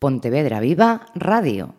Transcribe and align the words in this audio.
Pontevedra 0.00 0.60
Viva 0.60 1.02
Radio. 1.14 1.74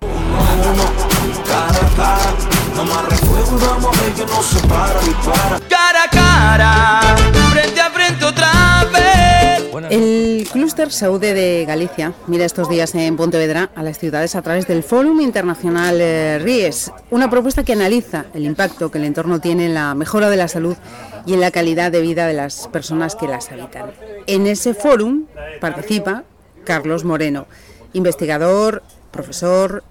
Cara 5.68 6.04
a 6.04 6.10
cara, 6.12 7.16
frente 7.52 7.82
a 7.82 7.90
frente 7.90 8.24
otra 8.24 8.86
vez. 8.94 9.90
El 9.90 10.48
clúster 10.52 10.92
Saúde 10.92 11.34
de 11.34 11.66
Galicia 11.66 12.14
mira 12.28 12.46
estos 12.46 12.70
días 12.70 12.94
en 12.94 13.18
Pontevedra 13.18 13.72
a 13.74 13.82
las 13.82 13.98
ciudades 13.98 14.36
a 14.36 14.44
través 14.44 14.68
del 14.68 14.84
Fórum 14.84 15.20
Internacional 15.20 16.00
eh, 16.00 16.38
RIES, 16.38 16.92
una 17.10 17.28
propuesta 17.28 17.64
que 17.64 17.74
analiza 17.74 18.26
el 18.36 18.46
impacto 18.46 18.92
que 18.92 19.00
el 19.00 19.06
entorno 19.06 19.40
tiene 19.40 19.66
en 19.66 19.74
la 19.74 19.96
mejora 19.96 20.30
de 20.30 20.38
la 20.38 20.48
salud 20.48 20.78
y 21.26 21.34
en 21.34 21.40
la 21.40 21.50
calidad 21.50 21.92
de 21.92 22.02
vida 22.02 22.28
de 22.28 22.34
las 22.34 22.68
personas 22.68 23.16
que 23.16 23.28
las 23.28 23.52
habitan. 23.52 23.94
En 24.28 24.46
ese 24.46 24.76
fórum 24.76 25.26
participa 25.60 26.24
Carlos 26.64 27.04
Moreno 27.04 27.48
investigador, 27.94 28.84
profesor 29.12 29.84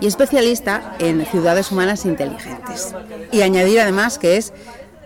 y 0.00 0.06
especialista 0.06 0.96
en 0.98 1.24
ciudades 1.26 1.70
humanas 1.72 2.04
inteligentes. 2.04 2.94
Y 3.32 3.42
añadir 3.42 3.80
además 3.80 4.18
que 4.18 4.36
es 4.36 4.52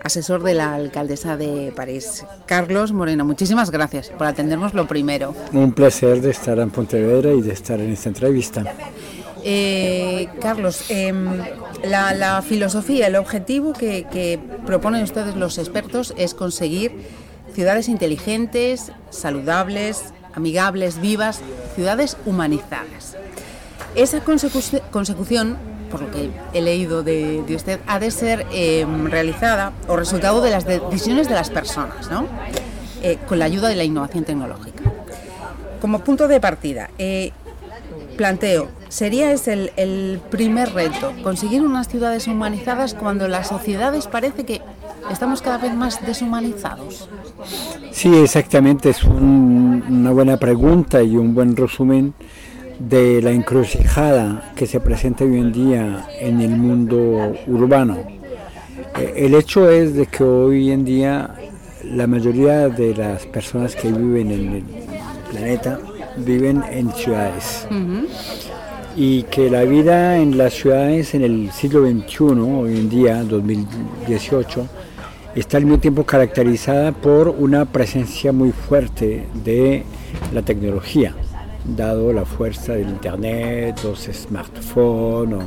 asesor 0.03 0.43
de 0.43 0.55
la 0.55 0.73
alcaldesa 0.73 1.37
de 1.37 1.71
París. 1.75 2.25
Carlos 2.45 2.91
Moreno, 2.91 3.23
muchísimas 3.23 3.71
gracias 3.71 4.09
por 4.09 4.27
atendernos 4.27 4.73
lo 4.73 4.87
primero. 4.87 5.35
Un 5.53 5.73
placer 5.73 6.21
de 6.21 6.31
estar 6.31 6.57
en 6.59 6.71
Pontevedra 6.71 7.31
y 7.31 7.41
de 7.41 7.53
estar 7.53 7.79
en 7.79 7.91
esta 7.91 8.09
entrevista. 8.09 8.63
Eh, 9.43 10.29
Carlos, 10.39 10.85
em, 10.89 11.27
la, 11.83 12.43
filosofía, 12.47 13.07
el 13.07 13.15
objetivo 13.15 13.73
que, 13.73 14.05
que 14.11 14.39
proponen 14.65 15.03
ustedes 15.03 15.35
los 15.35 15.57
expertos 15.57 16.13
es 16.17 16.33
conseguir 16.33 16.91
ciudades 17.53 17.89
inteligentes, 17.89 18.91
saludables, 19.09 20.13
amigables, 20.33 21.01
vivas, 21.01 21.41
ciudades 21.71 22.17
humanizadas. 22.25 23.17
Esa 23.95 24.21
consecución, 24.21 25.57
por 25.89 26.01
lo 26.01 26.11
que 26.11 26.31
he 26.53 26.61
leído 26.61 27.03
de, 27.03 27.43
usted, 27.55 27.79
ha 27.87 27.99
de 27.99 28.11
ser 28.11 28.45
em, 28.51 29.07
realizada 29.07 29.73
o 29.87 29.97
resultado 29.97 30.41
de 30.41 30.49
las 30.49 30.65
decisiones 30.65 31.27
de 31.27 31.35
las 31.35 31.49
personas, 31.49 32.09
¿no? 32.09 32.25
Eh, 33.03 33.17
con 33.27 33.39
la 33.39 33.45
ayuda 33.45 33.67
de 33.67 33.75
la 33.75 33.83
innovación 33.83 34.23
tecnológica. 34.23 34.83
Como 35.81 35.99
punto 35.99 36.27
de 36.27 36.39
partida, 36.39 36.91
eh, 36.97 37.31
planteo, 38.15 38.69
¿sería 38.89 39.31
ese 39.31 39.53
el, 39.53 39.73
el, 39.75 40.21
primer 40.29 40.71
reto? 40.73 41.11
Conseguir 41.23 41.63
unas 41.63 41.87
ciudades 41.87 42.27
humanizadas 42.27 42.93
cuando 42.93 43.27
las 43.27 43.47
sociedades 43.47 44.07
parece 44.07 44.45
que 44.45 44.61
estamos 45.09 45.41
cada 45.41 45.57
vez 45.57 45.73
más 45.73 46.05
deshumanizados. 46.05 47.09
Sí, 47.91 48.15
exactamente, 48.15 48.89
es 48.89 49.03
una 49.03 50.11
buena 50.11 50.37
pregunta 50.37 51.01
y 51.01 51.17
un 51.17 51.33
buen 51.33 51.55
resumen 51.55 52.13
de 52.79 53.21
la 53.21 53.31
encrucijada 53.31 54.53
que 54.55 54.65
se 54.65 54.79
presenta 54.79 55.23
hoy 55.23 55.37
en 55.37 55.51
día 55.51 56.07
en 56.19 56.41
el 56.41 56.51
mundo 56.57 57.33
urbano. 57.47 57.97
Eh, 58.97 59.13
el 59.17 59.35
hecho 59.35 59.69
es 59.69 59.93
de 59.95 60.07
que 60.07 60.23
hoy 60.23 60.71
en 60.71 60.83
día 60.83 61.35
la 61.83 62.07
mayoría 62.07 62.69
de 62.69 62.95
las 62.95 63.25
personas 63.27 63.75
que 63.75 63.91
viven 63.91 64.31
en 64.31 64.53
el 64.53 64.63
planeta 65.29 65.79
viven 66.17 66.63
en 66.69 66.91
ciudades. 66.91 67.67
Y 68.95 69.23
que 69.23 69.49
la 69.49 69.63
vida 69.63 70.17
en 70.17 70.37
las 70.37 70.53
ciudades 70.53 71.13
en 71.13 71.23
el 71.23 71.51
siglo 71.51 71.87
XXI, 71.87 72.23
hoy 72.23 72.77
en 72.77 72.89
día, 72.89 73.23
2018, 73.23 74.67
está 75.35 75.57
al 75.57 75.63
mismo 75.63 75.79
tiempo 75.79 76.03
caracterizada 76.05 76.91
por 76.91 77.29
una 77.29 77.65
presencia 77.65 78.31
muy 78.31 78.51
fuerte 78.51 79.27
de 79.43 79.83
la 80.33 80.41
tecnología, 80.41 81.15
dado 81.65 82.11
la 82.11 82.25
fuerza 82.25 82.73
del 82.73 82.89
Internet, 82.89 83.79
los 83.83 84.09
smartphones, 84.11 85.45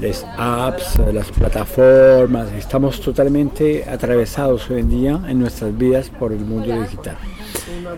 las 0.00 0.24
apps, 0.38 0.98
las 1.12 1.30
plataformas. 1.30 2.50
Estamos 2.52 3.00
totalmente 3.00 3.84
atravesados 3.88 4.70
hoy 4.70 4.80
en 4.80 4.88
día 4.88 5.20
en 5.28 5.40
nuestras 5.40 5.76
vidas 5.76 6.08
por 6.08 6.32
el 6.32 6.40
mundo 6.40 6.80
digital. 6.80 7.16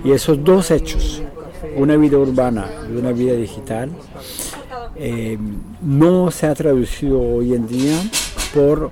Y 0.04 0.10
esos 0.10 0.43
dos 0.43 0.70
hechos, 0.70 1.22
una 1.76 1.97
vida 1.97 2.19
urbana 2.19 2.66
y 2.93 2.97
una 2.97 3.12
vida 3.12 3.34
digital, 3.34 3.91
eh, 4.97 5.38
no 5.82 6.31
se 6.31 6.47
ha 6.47 6.54
traducido 6.54 7.20
hoy 7.20 7.54
en 7.54 7.66
día 7.66 7.97
por 8.53 8.91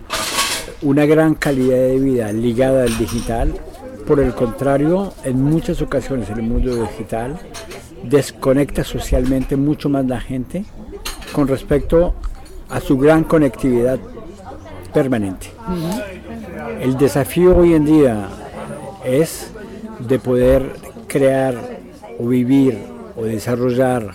una 0.82 1.06
gran 1.06 1.34
calidad 1.34 1.76
de 1.76 1.98
vida 1.98 2.32
ligada 2.32 2.82
al 2.82 2.98
digital. 2.98 3.54
Por 4.06 4.19
el 4.20 4.34
contrario, 4.34 5.12
en 5.25 5.43
muchas 5.43 5.81
ocasiones 5.81 6.28
el 6.31 6.43
mundo 6.43 6.75
digital 6.75 7.38
desconecta 8.03 8.82
socialmente 8.82 9.56
mucho 9.56 9.88
más 9.88 10.04
la 10.06 10.20
gente 10.20 10.65
con 11.32 11.47
respecto 11.47 12.15
a 12.69 12.81
su 12.81 12.98
gran 12.98 13.25
conectividad 13.25 13.98
permanente. 14.93 15.48
El 16.81 16.97
desafío 16.99 17.56
hoy 17.56 17.75
en 17.75 17.84
día 17.84 18.28
es 19.04 19.50
de 20.00 20.19
poder 20.19 20.72
crear 21.06 21.54
o 22.19 22.26
vivir 22.26 22.78
o 23.16 23.22
desarrollar 23.22 24.14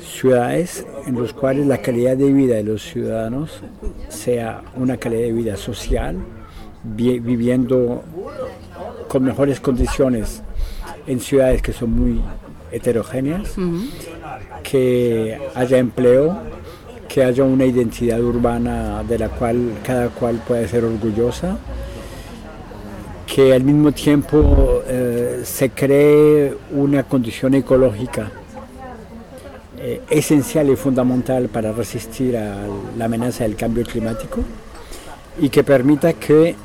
ciudades 0.00 0.86
en 1.06 1.20
las 1.20 1.34
cuales 1.34 1.66
la 1.66 1.78
calidad 1.78 2.16
de 2.16 2.32
vida 2.32 2.56
de 2.56 2.64
los 2.64 2.82
ciudadanos 2.82 3.60
sea 4.24 4.62
una 4.74 4.96
calidad 4.96 5.22
de 5.22 5.32
vida 5.32 5.56
social, 5.56 6.16
viviendo 6.82 8.02
con 9.06 9.22
mejores 9.22 9.60
condiciones 9.60 10.42
en 11.06 11.20
ciudades 11.20 11.60
que 11.60 11.74
son 11.74 11.90
muy 11.90 12.20
heterogéneas, 12.72 13.54
que 14.62 15.38
haya 15.54 15.76
empleo, 15.76 16.38
que 17.06 17.22
haya 17.22 17.44
una 17.44 17.66
identidad 17.66 18.20
urbana 18.22 19.02
de 19.04 19.18
la 19.18 19.28
cual 19.28 19.74
cada 19.84 20.08
cual 20.08 20.40
puede 20.48 20.68
ser 20.68 20.84
orgullosa, 20.84 21.58
que 23.26 23.52
al 23.52 23.62
mismo 23.62 23.92
tiempo 23.92 24.82
eh, 24.86 25.42
se 25.44 25.68
cree 25.70 26.56
una 26.72 27.02
condición 27.02 27.54
ecológica 27.54 28.30
eh, 29.86 30.00
esencial 30.08 30.70
y 30.70 30.76
fundamental 30.76 31.50
para 31.50 31.70
resistir 31.70 32.38
a 32.38 32.56
la 32.96 33.04
amenaza 33.04 33.44
del 33.44 33.54
cambio 33.54 33.84
climático 33.84 34.40
y 35.38 35.50
que 35.50 35.62
permita 35.62 36.14
que 36.14 36.56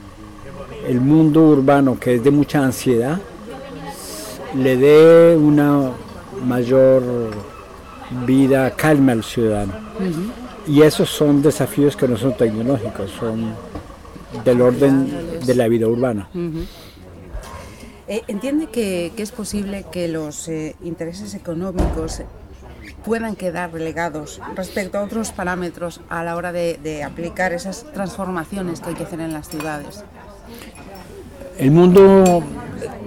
el 0.88 1.02
mundo 1.02 1.42
urbano, 1.50 2.00
que 2.00 2.16
es 2.16 2.24
de 2.24 2.32
mucha 2.32 2.64
ansiedad, 2.64 3.20
le 4.56 4.78
dé 4.78 5.36
una 5.36 5.92
mayor 6.46 7.04
vida, 8.26 8.72
calma 8.72 9.12
al 9.12 9.26
ciudadano. 9.26 9.74
Y 10.66 10.84
esos 10.84 11.10
son 11.10 11.42
desafíos 11.42 11.98
que 11.98 12.08
no 12.08 12.16
son 12.16 12.38
tecnológicos, 12.38 13.12
son 13.20 13.54
del 14.46 14.62
orden 14.62 15.46
de 15.46 15.56
la 15.56 15.68
vida 15.68 15.88
urbana. 15.88 16.30
Eh, 18.08 18.24
¿Entiende 18.28 18.68
que, 18.68 19.12
es 19.18 19.32
posible 19.34 19.86
que 19.92 20.08
los 20.08 20.48
eh, 20.48 20.78
intereses 20.86 21.34
económicos 21.34 22.22
puedan 23.04 23.36
quedar 23.36 23.72
relegados 23.72 24.42
respecto 24.56 24.98
a 24.98 25.04
otros 25.04 25.32
parámetros 25.32 26.02
a 26.10 26.24
la 26.24 26.36
hora 26.36 26.52
de, 26.52 27.04
aplicar 27.04 27.54
esas 27.54 27.86
transformaciones 27.94 28.82
que 28.82 28.90
hay 28.90 28.96
que 28.96 29.04
hacer 29.04 29.20
en 29.22 29.34
las 29.34 29.48
ciudades? 29.48 30.04
El 31.58 31.72
mundo, 31.72 32.44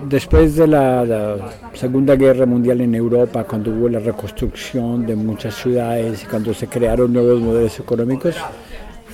después 0.09 0.57
de 0.57 0.67
la, 0.67 1.37
Segunda 1.75 2.17
Guerra 2.17 2.47
Mundial 2.47 2.81
en 2.83 2.95
Europa, 2.95 3.45
cuando 3.45 3.71
hubo 3.71 3.89
la 3.89 3.99
reconstrucción 3.99 5.07
de 5.07 5.17
muchas 5.17 5.55
ciudades 5.55 6.23
y 6.23 6.27
cuando 6.27 6.53
se 6.53 6.69
crearon 6.69 7.13
nuevos 7.13 7.41
modelos 7.41 7.79
económicos, 7.81 8.37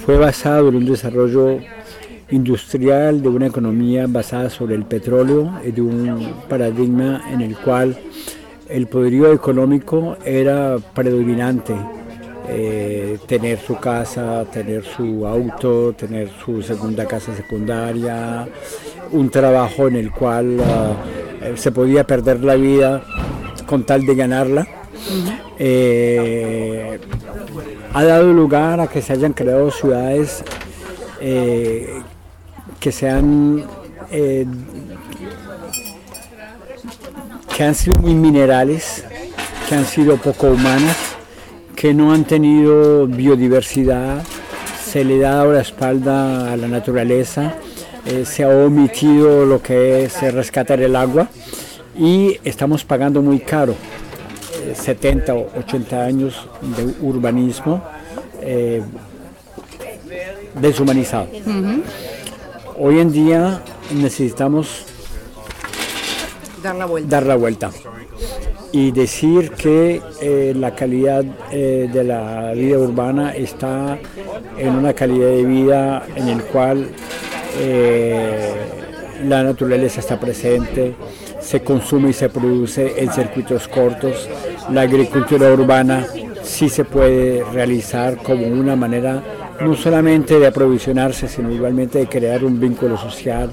fue 0.05 0.17
basado 0.19 0.69
en 0.69 0.77
un 0.77 0.85
desarrollo 0.85 1.59
industrial 2.31 3.23
de 3.23 3.29
una 3.29 3.47
economía 3.47 4.07
basada 4.07 4.51
sobre 4.51 4.75
el 4.75 4.85
petróleo 4.85 5.61
y 5.65 5.71
de 5.71 5.81
un 5.81 6.35
paradigma 6.49 7.23
en 7.33 7.41
el 7.41 7.57
cual 7.57 7.97
el 8.69 8.87
poderío 8.87 9.33
económico 9.33 10.17
era 10.25 10.77
predominante. 10.95 11.75
Eh, 12.51 13.19
tener 13.27 13.59
su 13.59 13.77
casa, 13.77 14.47
tener 14.51 14.83
su 14.83 15.27
auto, 15.27 15.93
tener 15.93 16.31
su 16.43 16.63
segunda 16.63 17.05
casa 17.05 17.37
secundaria, 17.37 18.49
un 19.13 19.29
trabajo 19.29 19.87
en 19.87 19.97
el 19.97 20.11
cual 20.11 20.59
ah, 20.61 20.95
eh, 21.43 21.53
se 21.57 21.73
podía 21.73 22.07
perder 22.07 22.43
la 22.43 22.55
vida 22.55 23.03
con 23.67 23.85
tal 23.85 24.07
de 24.07 24.15
ganarla. 24.15 24.67
Eh, 25.59 26.99
ha 27.93 28.05
dado 28.05 28.33
lugar 28.33 28.81
a 28.81 28.87
que 28.87 29.03
se 29.03 29.13
hayan 29.13 29.35
creado 29.35 29.71
ciudades 29.71 30.43
que 31.21 32.93
sean 32.93 33.65
que 37.59 37.65
han 37.65 37.75
sido 37.75 37.97
muy 37.97 38.15
minerales, 38.15 39.03
que 39.69 39.75
han 39.75 39.85
sido 39.85 40.17
poco 40.17 40.47
humanas, 40.47 40.97
que 41.75 41.93
no 41.93 42.13
han 42.13 42.25
tenido 42.25 43.09
biodiversidad, 43.09 44.23
se 44.81 45.03
le 45.03 45.19
da 45.19 45.45
la 45.45 45.63
espalda 45.63 46.53
a 46.53 46.57
la 46.57 46.69
naturaleza, 46.69 47.57
eh, 48.07 48.25
se 48.25 48.45
ha 48.45 48.49
omitido 48.49 49.45
lo 49.45 49.61
que 49.61 50.05
es 50.05 50.33
rescatar 50.33 50.81
el 50.81 50.95
agua 50.95 51.27
y 51.99 52.39
estamos 52.45 52.85
pagando 52.85 53.23
muy 53.23 53.41
caro 53.41 53.75
70 54.73 55.35
o 55.35 55.51
80 55.59 56.05
años 56.05 56.49
de 56.63 57.05
urbanismo 57.05 57.83
eh, 58.41 58.83
deshumanizado. 60.61 61.27
Hoy 62.79 63.01
en 63.01 63.11
día 63.11 63.63
necesitamos 63.93 64.85
Dar 67.09 67.27
la 67.27 67.37
vuelta. 67.37 67.71
y 68.71 68.91
decir 68.91 69.53
que 69.53 70.03
eh, 70.21 70.53
la 70.55 70.75
calidad 70.75 71.25
eh, 71.51 71.89
de 71.91 72.05
la 72.05 72.53
vida 72.53 72.79
urbana 72.79 73.35
está 73.35 73.99
en 74.59 74.75
una 74.75 74.93
calidad 74.93 75.29
de 75.29 75.45
vida 75.45 76.07
en 76.15 76.29
el 76.29 76.43
cual 76.43 76.89
eh, 77.59 78.53
la 79.25 79.43
naturaleza 79.43 80.01
está 80.01 80.21
presente, 80.21 80.95
se 81.41 81.63
consume 81.63 82.11
y 82.11 82.13
se 82.13 82.29
produce 82.29 83.03
en 83.03 83.11
circuitos 83.11 83.67
cortos, 83.69 84.29
la 84.71 84.83
agricultura 84.83 85.51
urbana 85.51 86.07
sí 86.43 86.69
se 86.69 86.85
puede 86.85 87.43
realizar 87.53 88.19
como 88.19 88.47
una 88.47 88.77
manera 88.77 89.23
no 89.61 89.75
solamente 89.75 90.39
de 90.39 90.47
aprovisionarse, 90.47 91.29
sino 91.29 91.51
igualmente 91.51 91.99
de 91.99 92.07
crear 92.07 92.45
un 92.45 92.61
vínculo 92.61 92.97
social. 92.97 93.51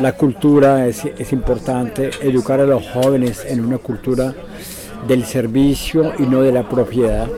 La 0.00 0.12
cultura 0.12 0.86
es, 0.86 1.04
es 1.04 1.32
importante, 1.32 2.10
educar 2.22 2.60
a 2.60 2.66
los 2.66 2.88
jóvenes 2.88 3.44
en 3.46 3.64
una 3.64 3.78
cultura 3.78 4.34
del 5.06 5.24
servicio 5.24 6.12
y 6.18 6.22
no 6.22 6.42
de 6.42 6.52
la 6.52 6.68
propiedad, 6.68 7.28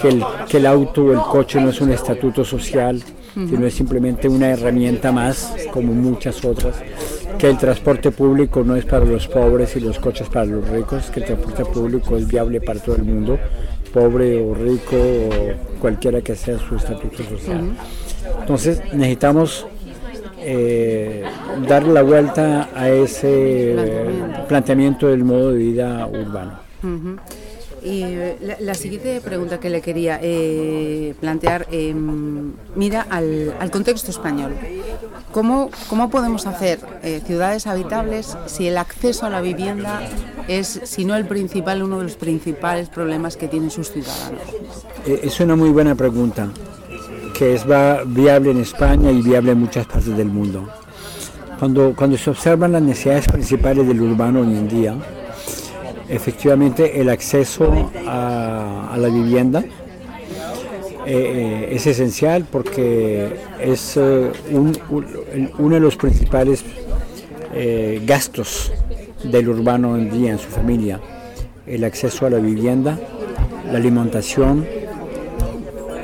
que 0.00 0.08
el, 0.08 0.24
que 0.48 0.58
el 0.58 0.66
auto 0.66 1.04
o 1.04 1.12
el 1.12 1.20
coche 1.20 1.60
no 1.60 1.70
es 1.70 1.80
un 1.80 1.92
estatuto 1.92 2.44
social, 2.44 3.02
sino 3.34 3.66
es 3.66 3.74
simplemente 3.74 4.28
una 4.28 4.48
herramienta 4.48 5.12
más, 5.12 5.54
como 5.72 5.92
muchas 5.92 6.44
otras, 6.44 6.76
que 7.38 7.48
el 7.48 7.58
transporte 7.58 8.10
público 8.10 8.62
no 8.64 8.76
es 8.76 8.84
para 8.84 9.04
los 9.04 9.26
pobres 9.28 9.76
y 9.76 9.80
los 9.80 9.98
coches 9.98 10.28
para 10.28 10.46
los 10.46 10.68
ricos, 10.68 11.10
que 11.10 11.20
el 11.20 11.26
transporte 11.26 11.64
público 11.64 12.16
es 12.16 12.26
viable 12.26 12.60
para 12.60 12.80
todo 12.80 12.96
el 12.96 13.04
mundo, 13.04 13.38
pobre 13.92 14.42
o 14.42 14.54
rico 14.54 14.96
o 14.96 15.80
cualquiera 15.80 16.20
que 16.20 16.34
sea 16.36 16.58
su 16.58 16.76
estatuto 16.76 17.22
social. 17.24 17.72
Entonces 18.40 18.82
necesitamos 18.92 19.66
eh, 20.40 21.22
dar 21.68 21.84
la 21.86 22.02
vuelta 22.02 22.68
a 22.74 22.88
ese 22.88 23.72
Planteamiento. 23.76 24.46
planteamiento 24.48 25.06
del 25.08 25.24
modo 25.24 25.52
de 25.52 25.58
vida 25.58 26.06
urbano. 26.06 26.60
Y 27.82 28.02
eh, 28.02 28.36
la, 28.42 28.56
la 28.60 28.74
siguiente 28.74 29.22
pregunta 29.22 29.58
que 29.58 29.70
le 29.70 29.80
quería 29.80 30.18
eh, 30.22 31.14
plantear 31.18 31.66
eh, 31.72 31.94
mira 32.74 33.06
al, 33.08 33.54
al 33.58 33.70
contexto 33.70 34.10
español. 34.10 34.52
¿Cómo, 35.32 35.70
cómo 35.88 36.10
podemos 36.10 36.46
hacer 36.46 36.78
eh, 37.02 37.22
ciudades 37.26 37.66
habitables 37.66 38.36
si 38.46 38.66
el 38.68 38.76
acceso 38.76 39.24
a 39.24 39.30
la 39.30 39.40
vivienda 39.40 40.02
es, 40.46 40.80
si 40.84 41.06
no 41.06 41.16
el 41.16 41.24
principal, 41.24 41.82
uno 41.82 41.98
de 41.98 42.04
los 42.04 42.16
principales 42.16 42.90
problemas 42.90 43.38
que 43.38 43.48
tienen 43.48 43.70
sus 43.70 43.90
ciudadanos? 43.90 44.42
Es 45.06 45.40
una 45.40 45.56
muy 45.56 45.70
buena 45.70 45.94
pregunta, 45.94 46.48
que 47.40 47.54
es 47.54 47.64
viable 47.64 48.50
en 48.50 48.60
España 48.60 49.10
y 49.10 49.22
viable 49.22 49.52
en 49.52 49.60
muchas 49.60 49.86
partes 49.86 50.14
del 50.14 50.28
mundo. 50.28 50.68
Cuando, 51.58 51.94
cuando 51.96 52.18
se 52.18 52.28
observan 52.28 52.72
las 52.72 52.82
necesidades 52.82 53.28
principales 53.28 53.88
del 53.88 53.98
urbano 53.98 54.42
hoy 54.42 54.48
en 54.48 54.68
día, 54.68 54.94
efectivamente 56.10 57.00
el 57.00 57.08
acceso 57.08 57.90
a, 58.06 58.94
la 58.94 59.08
vivienda 59.08 59.60
eh, 59.60 59.70
eh, 61.06 61.68
es 61.72 61.86
esencial 61.86 62.44
porque 62.44 63.34
es 63.58 63.96
eh, 63.96 64.32
uno 64.50 65.74
de 65.76 65.80
los 65.80 65.96
principales 65.96 66.62
gastos 68.04 68.70
del 69.24 69.48
urbano 69.48 69.92
hoy 69.92 70.02
en 70.02 70.10
día 70.10 70.32
en 70.32 70.38
su 70.38 70.50
familia. 70.50 71.00
El 71.66 71.84
acceso 71.84 72.26
a 72.26 72.30
la 72.30 72.38
vivienda, 72.38 72.98
la 73.72 73.78
alimentación, 73.78 74.79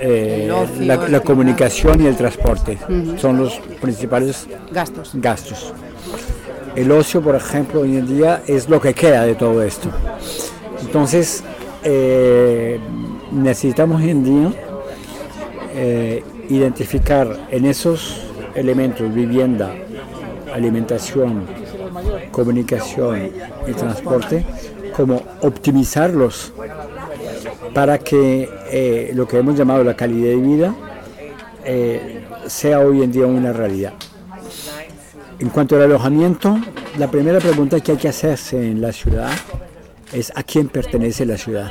eh, 0.00 0.50
ocio, 0.50 1.08
la, 1.08 1.20
comunicación 1.20 2.00
y 2.02 2.06
el 2.06 2.16
transporte. 2.16 2.78
Son 3.18 3.38
los 3.38 3.58
principales 3.80 4.46
Gastos. 4.72 5.12
gastos. 5.14 5.72
El 6.74 6.92
ocio, 6.92 7.22
por 7.22 7.34
ejemplo, 7.34 7.80
hoy 7.80 7.96
en 7.96 8.06
día 8.06 8.42
es 8.46 8.68
lo 8.68 8.80
que 8.80 8.92
queda 8.92 9.24
de 9.24 9.34
todo 9.34 9.62
esto. 9.62 9.88
Entonces, 10.82 11.42
eh, 11.82 12.78
necesitamos 13.32 14.02
hoy 14.02 14.10
en 14.10 14.24
día 14.24 14.52
eh, 15.74 16.22
identificar 16.48 17.46
en 17.50 17.64
esos 17.64 18.26
elementos, 18.54 19.12
vivienda, 19.12 19.74
alimentación, 20.52 21.46
comunicación 22.30 23.30
y 23.66 23.72
transporte, 23.72 24.44
como 24.94 25.22
optimizarlos 25.42 26.52
para 27.74 27.98
que 27.98 28.48
eh, 28.70 29.12
lo 29.14 29.26
que 29.26 29.38
hemos 29.38 29.56
llamado 29.56 29.84
la 29.84 29.94
calidad 29.94 30.30
de 30.30 30.36
vida 30.36 30.74
eh, 31.64 32.24
sea 32.46 32.80
hoy 32.80 33.02
en 33.02 33.12
día 33.12 33.26
una 33.26 33.52
realidad. 33.52 33.94
En 35.38 35.50
cuanto 35.50 35.76
al 35.76 35.82
alojamiento, 35.82 36.58
la 36.98 37.10
primera 37.10 37.40
pregunta 37.40 37.80
que 37.80 37.92
hay 37.92 37.98
que 37.98 38.08
hacerse 38.08 38.70
en 38.70 38.80
la 38.80 38.92
ciudad 38.92 39.30
es 40.12 40.32
a 40.34 40.42
quién 40.42 40.68
pertenece 40.68 41.26
la 41.26 41.36
ciudad. 41.36 41.70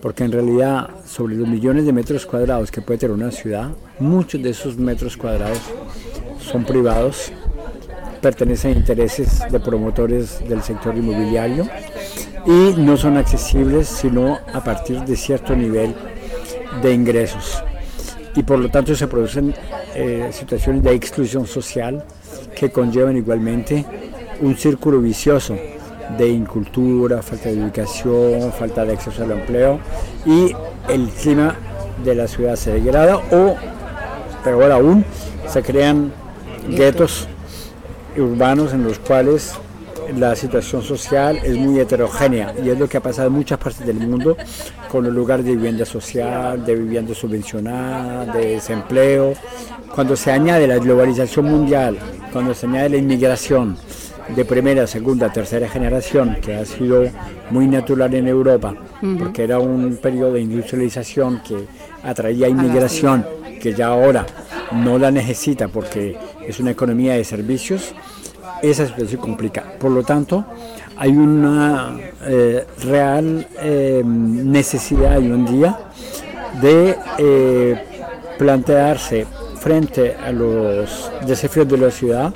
Porque 0.00 0.24
en 0.24 0.32
realidad 0.32 0.88
sobre 1.06 1.34
los 1.36 1.46
millones 1.46 1.84
de 1.84 1.92
metros 1.92 2.24
cuadrados 2.24 2.70
que 2.70 2.80
puede 2.80 2.98
tener 2.98 3.14
una 3.14 3.30
ciudad, 3.30 3.70
muchos 3.98 4.42
de 4.42 4.50
esos 4.50 4.76
metros 4.76 5.16
cuadrados 5.16 5.60
son 6.40 6.64
privados, 6.64 7.32
pertenecen 8.20 8.74
a 8.74 8.78
intereses 8.78 9.42
de 9.50 9.60
promotores 9.60 10.46
del 10.48 10.62
sector 10.62 10.96
inmobiliario 10.96 11.68
y 12.46 12.74
no 12.76 12.96
son 12.96 13.16
accesibles 13.16 13.88
sino 13.88 14.38
a 14.52 14.62
partir 14.62 15.00
de 15.00 15.16
cierto 15.16 15.54
nivel 15.54 15.94
de 16.82 16.92
ingresos. 16.92 17.62
Y 18.34 18.42
por 18.42 18.58
lo 18.58 18.68
tanto 18.70 18.94
se 18.94 19.06
producen 19.06 19.54
eh, 19.94 20.30
situaciones 20.32 20.82
de 20.82 20.94
exclusión 20.94 21.46
social 21.46 22.04
que 22.56 22.70
conllevan 22.70 23.16
igualmente 23.16 23.84
un 24.40 24.56
círculo 24.56 25.00
vicioso 25.00 25.56
de 26.16 26.28
incultura, 26.28 27.22
falta 27.22 27.48
de 27.48 27.60
educación, 27.60 28.52
falta 28.52 28.84
de 28.84 28.92
acceso 28.92 29.22
al 29.22 29.32
empleo 29.32 29.78
y 30.26 30.52
el 30.88 31.08
clima 31.08 31.56
de 32.04 32.14
la 32.14 32.26
ciudad 32.26 32.56
se 32.56 32.72
degrada 32.72 33.16
o, 33.16 33.54
peor 34.42 34.72
aún, 34.72 35.04
se 35.48 35.62
crean 35.62 36.12
guetos 36.68 37.28
urbanos 38.16 38.72
en 38.72 38.84
los 38.84 38.98
cuales 38.98 39.54
la 40.16 40.34
situación 40.36 40.82
social 40.82 41.38
es 41.42 41.56
muy 41.56 41.80
heterogénea 41.80 42.54
y 42.62 42.70
es 42.70 42.78
lo 42.78 42.88
que 42.88 42.96
ha 42.96 43.00
pasado 43.00 43.28
en 43.28 43.34
muchas 43.34 43.58
partes 43.58 43.86
del 43.86 43.96
mundo 43.96 44.36
con 44.90 45.04
los 45.04 45.12
lugares 45.12 45.44
de 45.44 45.52
vivienda 45.56 45.84
social, 45.84 46.64
de 46.64 46.74
vivienda 46.74 47.14
subvencionada, 47.14 48.26
de 48.32 48.54
desempleo. 48.54 49.34
Cuando 49.94 50.16
se 50.16 50.30
añade 50.30 50.66
la 50.66 50.78
globalización 50.78 51.46
mundial, 51.46 51.98
cuando 52.32 52.54
se 52.54 52.66
añade 52.66 52.90
la 52.90 52.96
inmigración 52.96 53.76
de 54.34 54.44
primera, 54.44 54.86
segunda, 54.86 55.32
tercera 55.32 55.68
generación, 55.68 56.36
que 56.40 56.54
ha 56.54 56.64
sido 56.64 57.04
muy 57.50 57.66
natural 57.66 58.14
en 58.14 58.28
Europa, 58.28 58.74
porque 59.18 59.44
era 59.44 59.58
un 59.58 59.96
periodo 59.96 60.34
de 60.34 60.40
industrialización 60.40 61.42
que 61.46 61.66
atraía 62.02 62.48
inmigración, 62.48 63.26
que 63.60 63.74
ya 63.74 63.88
ahora 63.88 64.26
no 64.72 64.98
la 64.98 65.10
necesita 65.10 65.68
porque 65.68 66.16
es 66.46 66.60
una 66.60 66.70
economía 66.70 67.14
de 67.14 67.24
servicios, 67.24 67.94
esa 68.62 68.86
situación 68.86 69.08
se 69.08 69.18
complica. 69.18 69.74
Por 69.78 69.90
lo 69.90 70.02
tanto, 70.02 70.44
hay 70.96 71.10
una 71.10 71.98
eh, 72.22 72.64
real 72.82 73.46
eh, 73.60 74.02
necesidad 74.04 75.18
hoy 75.18 75.26
en 75.26 75.46
día 75.46 75.78
de 76.60 76.96
eh, 77.18 77.84
plantearse 78.38 79.26
frente 79.58 80.14
a 80.14 80.30
los 80.32 81.10
desafíos 81.26 81.68
de 81.68 81.78
la 81.78 81.90
ciudad 81.90 82.34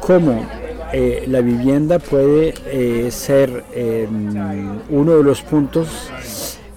cómo 0.00 0.46
la 1.26 1.40
vivienda 1.40 1.98
puede 1.98 3.10
ser 3.10 3.64
eh, 3.72 4.06
uno 4.90 5.16
de 5.16 5.24
los 5.24 5.40
puntos 5.40 6.10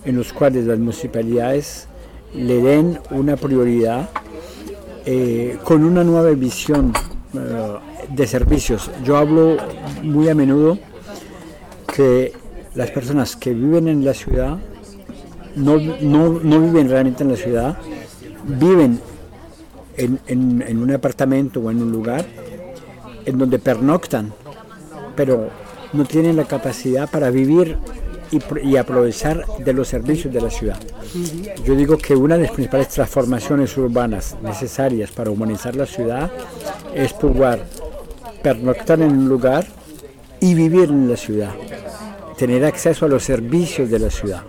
en 0.06 0.16
los 0.16 0.32
cuales 0.32 0.66
las 0.66 0.80
municipalidades 0.80 1.88
le 2.34 2.62
den 2.62 3.00
una 3.12 3.36
prioridad 3.36 4.10
con 5.66 5.84
una 5.84 6.04
nueva 6.06 6.30
visión 6.32 6.94
de 8.10 8.28
servicios. 8.28 8.90
Yo 9.04 9.18
hablo 9.18 9.58
muy 10.04 10.30
a 10.30 10.36
menudo 10.36 10.78
que 11.96 12.34
las 12.76 12.92
personas 12.92 13.36
que 13.36 13.54
viven 13.54 13.88
en 13.88 14.04
la 14.04 14.14
ciudad 14.14 14.58
no, 15.56 15.78
no, 15.78 16.40
no 16.44 16.60
viven 16.62 16.90
realmente 16.90 17.24
en 17.24 17.32
la 17.32 17.38
ciudad, 17.38 17.78
viven 18.46 19.00
en, 19.98 20.20
en- 20.28 20.62
en 20.68 20.78
un 20.84 20.92
apartamento 20.92 21.62
o 21.62 21.72
en 21.72 21.82
un 21.82 21.92
lugar 21.92 22.26
en 23.26 23.38
donde 23.38 23.60
pernoctan, 23.60 24.34
pero 25.16 25.50
no 25.94 26.04
tienen 26.06 26.36
la 26.36 26.44
capacidad 26.44 27.10
para 27.10 27.30
vivir 27.30 27.78
y, 28.32 28.40
y 28.68 28.76
aprovechar 28.76 29.46
de 29.64 29.72
los 29.74 29.88
servicios 29.88 30.34
de 30.34 30.42
la 30.42 30.50
ciudad. 30.50 30.78
Yo 31.64 31.76
digo 31.76 31.98
que 31.98 32.14
una 32.16 32.36
de 32.36 32.44
las 32.44 32.52
principales 32.52 32.90
transformaciones 32.90 33.78
urbanas 33.78 34.36
necesarias 34.44 35.12
para 35.12 35.30
humanizar 35.32 35.76
la 35.76 35.86
ciudad 35.86 36.30
es 36.94 37.14
poder 37.14 37.64
pernoctar 38.50 39.02
en 39.02 39.12
un 39.18 39.28
lugar 39.28 39.66
y 40.40 40.54
vivir 40.54 40.90
en 40.90 41.10
la 41.10 41.18
ciudad. 41.18 41.50
tener 42.38 42.64
acceso 42.66 43.06
a 43.06 43.10
los 43.10 43.24
servicios 43.24 43.90
de 43.90 43.98
la 43.98 44.10
ciudad, 44.12 44.42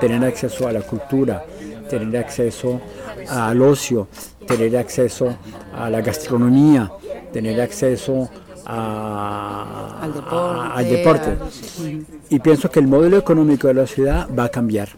tener 0.00 0.24
acceso 0.24 0.68
a 0.68 0.72
la 0.72 0.80
cultura, 0.82 1.44
tener 1.90 2.16
acceso 2.24 2.80
al 3.28 3.60
ocio, 3.60 4.06
tener 4.46 4.76
acceso 4.76 5.36
a 5.74 5.90
la 5.90 6.00
gastronomía, 6.00 6.90
tener 7.32 7.60
acceso 7.60 8.30
a- 8.64 9.98
Al 10.02 10.12
deporte, 10.14 10.36
a- 10.60 10.72
al 10.78 10.88
deporte. 10.88 11.30
al- 11.30 12.06
Y 12.30 12.38
pienso 12.38 12.70
que 12.70 12.78
el 12.80 12.86
modelo 12.86 13.16
económico 13.18 13.66
de 13.66 13.74
la 13.74 13.86
ciudad 13.88 14.28
va 14.38 14.44
a 14.44 14.48
cambiar. 14.48 14.88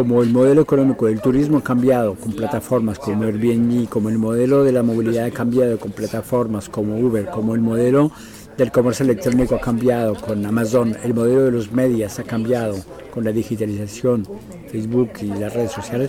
Como 0.00 0.22
el 0.22 0.30
modelo 0.30 0.62
económico 0.62 1.04
del 1.04 1.20
turismo 1.20 1.58
ha 1.58 1.62
cambiado 1.62 2.14
con 2.14 2.32
plataformas 2.32 2.98
como 2.98 3.24
Airbnb, 3.24 3.86
como 3.86 4.08
el 4.08 4.16
modelo 4.16 4.64
de 4.64 4.72
la 4.72 4.82
movilidad 4.82 5.26
ha 5.26 5.30
cambiado 5.30 5.78
con 5.78 5.90
plataformas 5.92 6.70
como 6.70 6.98
Uber, 6.98 7.26
como 7.26 7.54
el 7.54 7.60
modelo 7.60 8.10
del 8.56 8.72
comercio 8.72 9.04
electrónico 9.04 9.56
ha 9.56 9.60
cambiado 9.60 10.14
con 10.14 10.46
Amazon, 10.46 10.96
el 11.04 11.12
modelo 11.12 11.42
de 11.42 11.50
los 11.50 11.70
medios 11.72 12.18
ha 12.18 12.22
cambiado 12.22 12.76
con 13.12 13.24
la 13.24 13.30
digitalización, 13.32 14.26
Facebook 14.72 15.10
y 15.20 15.26
las 15.26 15.52
redes 15.52 15.72
sociales, 15.72 16.08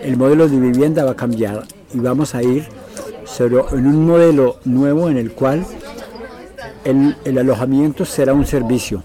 el 0.00 0.16
modelo 0.16 0.48
de 0.48 0.58
vivienda 0.58 1.04
va 1.04 1.12
a 1.12 1.16
cambiar 1.16 1.62
y 1.94 2.00
vamos 2.00 2.34
a 2.34 2.42
ir 2.42 2.66
sobre- 3.24 3.62
en 3.70 3.86
un 3.86 4.04
modelo 4.04 4.56
nuevo 4.64 5.08
en 5.08 5.16
el 5.16 5.30
cual 5.30 5.64
el, 6.84 7.16
el 7.24 7.38
alojamiento 7.38 8.04
será 8.04 8.32
un 8.34 8.46
servicio, 8.46 9.02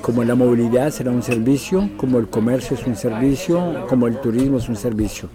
como 0.00 0.24
la 0.24 0.34
movilidad 0.34 0.90
será 0.90 1.10
un 1.10 1.22
servicio, 1.22 1.90
como 1.96 2.18
el 2.18 2.28
comercio 2.28 2.76
es 2.76 2.86
un 2.86 2.96
servicio, 2.96 3.86
como 3.88 4.06
el 4.06 4.18
turismo 4.20 4.58
es 4.58 4.68
un 4.68 4.76
servicio. 4.76 5.28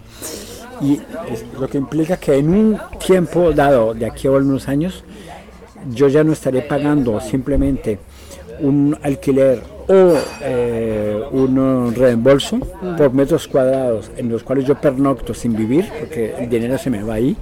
Y 0.80 1.00
lo 1.58 1.68
que 1.68 1.78
implica 1.78 2.16
que 2.16 2.36
en 2.36 2.48
un 2.50 2.78
tiempo 3.04 3.52
dado, 3.52 3.94
de 3.94 4.06
aquí 4.06 4.28
a 4.28 4.32
unos 4.32 4.68
años, 4.68 5.04
yo 5.92 6.08
ya 6.08 6.24
no 6.24 6.32
estaré 6.32 6.62
pagando 6.62 7.20
simplemente 7.20 7.98
un 8.60 8.96
alquiler 9.02 9.62
o 9.88 10.14
eh, 10.42 11.22
un 11.32 11.94
reembolso 11.96 12.58
por 12.96 13.12
metros 13.12 13.48
cuadrados 13.48 14.10
en 14.16 14.28
los 14.28 14.42
cuales 14.42 14.66
yo 14.66 14.74
pernocto 14.74 15.32
sin 15.34 15.56
vivir, 15.56 15.88
porque 15.98 16.34
el 16.38 16.48
dinero 16.48 16.76
se 16.78 16.90
me 16.90 17.02
va 17.02 17.14
ahí, 17.14 17.36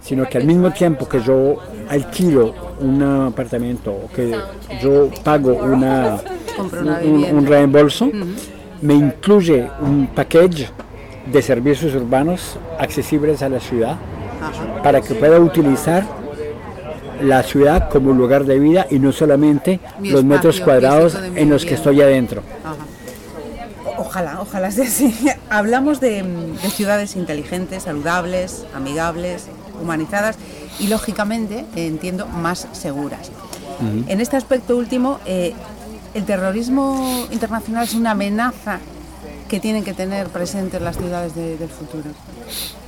sino 0.00 0.26
que 0.28 0.38
al 0.38 0.44
mismo 0.44 0.70
tiempo 0.72 1.06
que 1.08 1.20
yo 1.20 1.56
alquilo 1.88 2.54
un 2.80 3.02
apartamento 3.02 3.92
o 3.92 4.10
que 4.14 4.34
yo 4.82 5.10
pago 5.22 5.54
una, 5.54 6.18
un- 7.04 7.46
reembolso, 7.46 8.10
me 8.80 8.94
incluye 8.94 9.66
un 9.80 10.06
package 10.14 10.68
de 11.30 11.42
servicios 11.42 11.94
urbanos 11.94 12.56
accesibles 12.78 13.42
a 13.42 13.48
la 13.48 13.60
ciudad 13.60 13.96
Ajá. 14.42 14.82
para 14.82 15.00
que 15.00 15.14
pueda 15.14 15.38
utilizar 15.40 16.04
la 17.24 17.42
ciudad 17.42 17.88
como 17.90 18.12
lugar 18.12 18.44
de 18.44 18.58
vida 18.58 18.86
y 18.90 18.98
no 18.98 19.12
solamente 19.12 19.80
Mi 19.98 20.10
los 20.10 20.24
metros 20.24 20.60
cuadrados 20.60 21.16
en 21.34 21.50
los 21.50 21.64
que 21.64 21.74
estoy 21.74 22.00
adentro. 22.02 22.42
Ajá. 22.64 22.76
Ojalá, 23.98 24.40
ojalá 24.40 24.70
sea 24.70 24.84
así. 24.86 25.14
Hablamos 25.50 26.00
de, 26.00 26.22
de 26.22 26.70
ciudades 26.70 27.16
inteligentes, 27.16 27.84
saludables, 27.84 28.64
amigables, 28.74 29.46
humanizadas 29.82 30.36
y 30.78 30.88
lógicamente, 30.88 31.64
entiendo, 31.76 32.26
más 32.26 32.68
seguras. 32.72 33.30
En 34.06 34.20
este 34.20 34.36
aspecto 34.36 34.76
último, 34.76 35.18
eh, 35.26 35.52
el 36.14 36.24
terrorismo 36.24 37.26
internacional 37.32 37.84
es 37.84 37.94
una 37.94 38.12
amenaza 38.12 38.78
que 39.48 39.58
tienen 39.60 39.82
que 39.84 39.92
tener 39.92 40.28
presentes 40.28 40.80
las 40.80 40.96
ciudades 40.96 41.34
de- 41.34 41.56
del 41.58 41.68
futuro. 41.68 42.04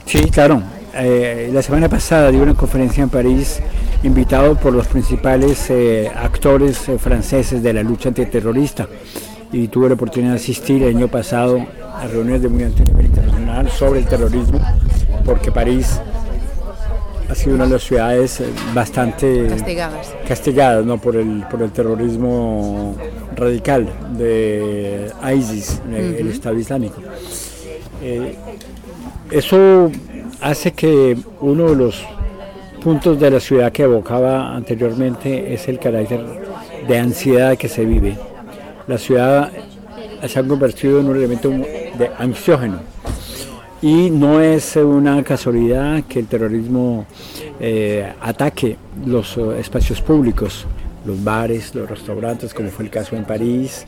Sí, 0.06 0.20
claro. 0.30 0.62
Eh, 0.94 1.50
la 1.52 1.60
semana 1.60 1.88
pasada 1.88 2.30
di 2.30 2.38
una 2.38 2.54
conferencia 2.54 3.02
en 3.02 3.10
París 3.10 3.58
invitado 4.06 4.54
por 4.54 4.72
los 4.72 4.86
principales 4.86 5.68
eh, 5.70 6.10
actores 6.14 6.88
eh, 6.88 6.98
franceses 6.98 7.62
de 7.62 7.72
la 7.72 7.82
lucha 7.82 8.08
antiterrorista 8.08 8.88
y 9.52 9.68
tuve 9.68 9.88
la 9.88 9.94
oportunidad 9.94 10.32
de 10.32 10.36
asistir 10.36 10.82
el 10.82 10.96
año 10.96 11.08
pasado 11.08 11.64
a 11.94 12.06
reuniones 12.06 12.42
de 12.42 12.48
muy 12.48 12.62
alto 12.62 12.82
nivel 12.84 13.06
internacional 13.06 13.70
sobre 13.70 14.00
el 14.00 14.06
terrorismo 14.06 14.60
porque 15.24 15.50
París 15.50 16.00
ha 17.28 17.34
sido 17.34 17.56
una 17.56 17.64
de 17.64 17.70
las 17.72 17.82
ciudades 17.82 18.40
eh, 18.40 18.46
bastante 18.74 19.48
Castigadas. 19.48 20.14
castigadas 20.28 20.86
¿no? 20.86 20.98
por, 20.98 21.16
el, 21.16 21.44
por 21.50 21.62
el 21.62 21.70
terrorismo 21.72 22.96
radical 23.34 23.88
de 24.16 25.10
ISIS, 25.34 25.80
eh, 25.90 26.18
el 26.20 26.28
Estado 26.28 26.56
Islámico. 26.58 27.00
Eh, 28.02 28.36
eso 29.30 29.90
hace 30.40 30.72
que 30.72 31.16
uno 31.40 31.70
de 31.70 31.76
los 31.76 32.04
puntos 32.86 33.18
de 33.18 33.28
la 33.32 33.40
ciudad 33.40 33.72
que 33.72 33.82
evocaba 33.82 34.54
anteriormente 34.54 35.52
es 35.52 35.66
el 35.66 35.80
carácter 35.80 36.24
de 36.86 36.96
ansiedad 36.96 37.58
que 37.58 37.68
se 37.68 37.84
vive. 37.84 38.16
La 38.86 38.96
ciudad 38.96 39.50
se 40.24 40.38
ha 40.38 40.42
convertido 40.44 41.00
en 41.00 41.08
un 41.08 41.16
elemento 41.16 41.50
de 41.50 42.10
ansiógeno. 42.16 42.78
Y 43.82 44.08
no 44.10 44.40
es 44.40 44.76
una 44.76 45.20
casualidad 45.24 46.04
que 46.04 46.20
el 46.20 46.28
terrorismo 46.28 47.06
eh, 47.58 48.08
ataque 48.20 48.76
los 49.04 49.36
eh, 49.36 49.58
espacios 49.58 50.00
públicos, 50.00 50.64
los 51.04 51.24
bares, 51.24 51.74
los 51.74 51.90
restaurantes, 51.90 52.54
como 52.54 52.70
fue 52.70 52.84
el 52.84 52.92
caso 52.92 53.16
en 53.16 53.24
París, 53.24 53.84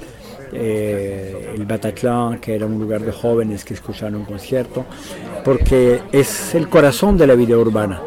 eh, 0.53 1.55
el 1.55 1.65
Bataclan, 1.67 2.41
que 2.41 2.53
era 2.57 2.67
un 2.67 2.81
lugar 2.81 3.03
de 3.03 3.13
jóvenes 3.13 3.65
que 3.65 3.75
escuchaban 3.75 4.17
un 4.17 4.25
concierto, 4.25 4.85
porque 5.45 6.01
es 6.11 6.53
el 6.57 6.69
corazón 6.69 7.17
de 7.17 7.29
la 7.29 7.37
vida 7.37 7.57
urbana. 7.57 8.01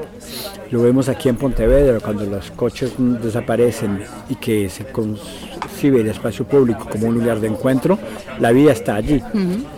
Lo 0.72 0.82
vemos 0.82 1.10
aquí 1.10 1.28
en 1.28 1.36
Pontevedra, 1.36 2.00
cuando 2.00 2.24
los 2.26 2.50
coches 2.52 2.94
desaparecen 2.98 4.04
y 4.30 4.36
que 4.36 4.70
se 4.70 4.86
concibe 4.86 6.00
el 6.00 6.08
espacio 6.08 6.46
público 6.46 6.88
como 6.90 7.08
un 7.08 7.16
lugar 7.16 7.42
de 7.42 7.48
encuentro, 7.48 8.00
la 8.40 8.52
vida 8.52 8.72
está 8.72 8.96
allí. 8.96 9.22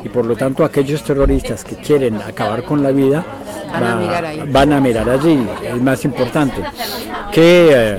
Y 0.04 0.10
por 0.10 0.26
lo 0.26 0.36
tanto 0.36 0.64
aquellos 0.64 1.04
terroristas 1.04 1.64
que 1.64 1.78
quieren 1.78 2.18
acabar 2.18 2.64
con 2.64 2.84
la 2.84 2.92
vida 2.92 3.26
Van 3.72 3.84
a 3.84 3.96
va- 3.96 4.02
mirar 4.02 4.26
ahí. 4.26 4.44
van 4.52 4.74
a 4.74 4.80
mirar 4.80 5.10
allí, 5.10 5.40
es 5.68 5.82
más 5.82 6.06
importante. 6.06 6.62
Que 7.32 7.70
eh, 7.74 7.98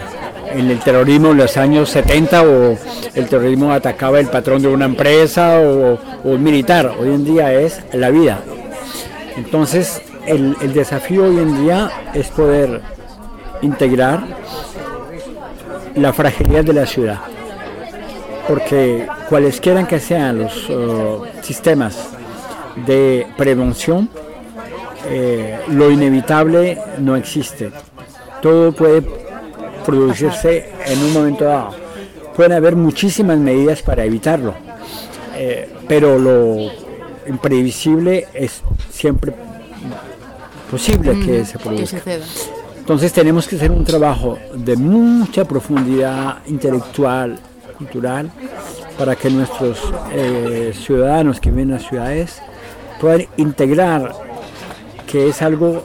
en 0.53 0.71
el 0.71 0.79
terrorismo 0.79 1.33
en 1.33 1.39
los 1.39 1.57
años 1.57 1.89
70 1.91 2.43
o 2.45 2.79
el 3.17 3.27
terrorismo 3.27 3.73
atacaba 3.73 4.21
el 4.21 4.29
patrón 4.29 4.63
de 4.63 4.69
una 4.69 4.85
empresa 4.85 5.59
o, 5.59 5.95
o 5.95 5.99
un 6.31 6.43
militar, 6.45 6.93
hoy 7.01 7.09
en 7.09 7.25
día 7.25 7.53
es 7.55 7.81
la 7.93 8.11
vida. 8.11 8.39
Entonces, 9.37 10.01
el, 10.27 10.57
el 10.61 10.73
desafío 10.73 11.25
hoy 11.25 11.39
en 11.39 11.63
día 11.63 11.91
es 12.15 12.29
poder 12.29 12.81
integrar 13.63 14.25
la 15.95 16.13
fragilidad 16.13 16.65
de 16.65 16.73
la 16.73 16.87
ciudad. 16.87 17.21
Porque 18.49 19.07
cualesquiera 19.29 19.87
que 19.87 19.99
sean 19.99 20.39
los 20.39 20.67
eh, 20.69 21.19
sistemas 21.43 22.11
de 22.87 23.27
prevención, 23.37 24.09
eh, 25.07 25.59
lo 25.69 25.91
inevitable 25.91 26.79
no 26.99 27.17
existe. 27.17 27.71
Todo 28.43 28.73
puede 28.73 29.03
producirse 29.85 30.71
en 30.87 30.99
un 31.03 31.13
momento 31.13 31.45
dado. 31.45 31.71
Pueden 32.37 32.53
haber 32.53 32.75
muchísimas 32.77 33.39
medidas 33.39 33.81
para 33.81 34.05
evitarlo, 34.05 34.55
eh, 35.37 35.71
pero 35.87 36.19
lo 36.19 36.71
imprevisible 37.27 38.27
es 38.35 38.63
siempre 38.91 39.33
posible 40.75 41.21
que 41.25 41.45
se 41.45 41.57
produzca. 41.57 42.03
Entonces 42.79 43.13
tenemos 43.13 43.47
que 43.47 43.55
hacer 43.55 43.71
un 43.71 43.85
trabajo 43.85 44.37
de 44.55 44.77
mucha 44.77 45.45
profundidad 45.45 46.39
intelectual, 46.47 47.39
cultural, 47.79 48.31
para 48.99 49.15
que 49.15 49.31
nuestros 49.31 49.79
eh, 50.13 50.73
ciudadanos 50.75 51.39
que 51.39 51.51
viven 51.51 51.69
en 51.69 51.75
las 51.77 51.87
ciudades 51.87 52.43
puedan 53.01 53.27
integrar 53.37 54.13
que 55.07 55.29
es 55.29 55.43
algo 55.43 55.85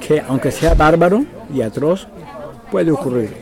que 0.00 0.22
aunque 0.26 0.50
sea 0.50 0.72
bárbaro 0.72 1.26
y 1.54 1.60
atroz, 1.60 2.08
puede 2.70 2.90
ocurrir. 2.92 3.34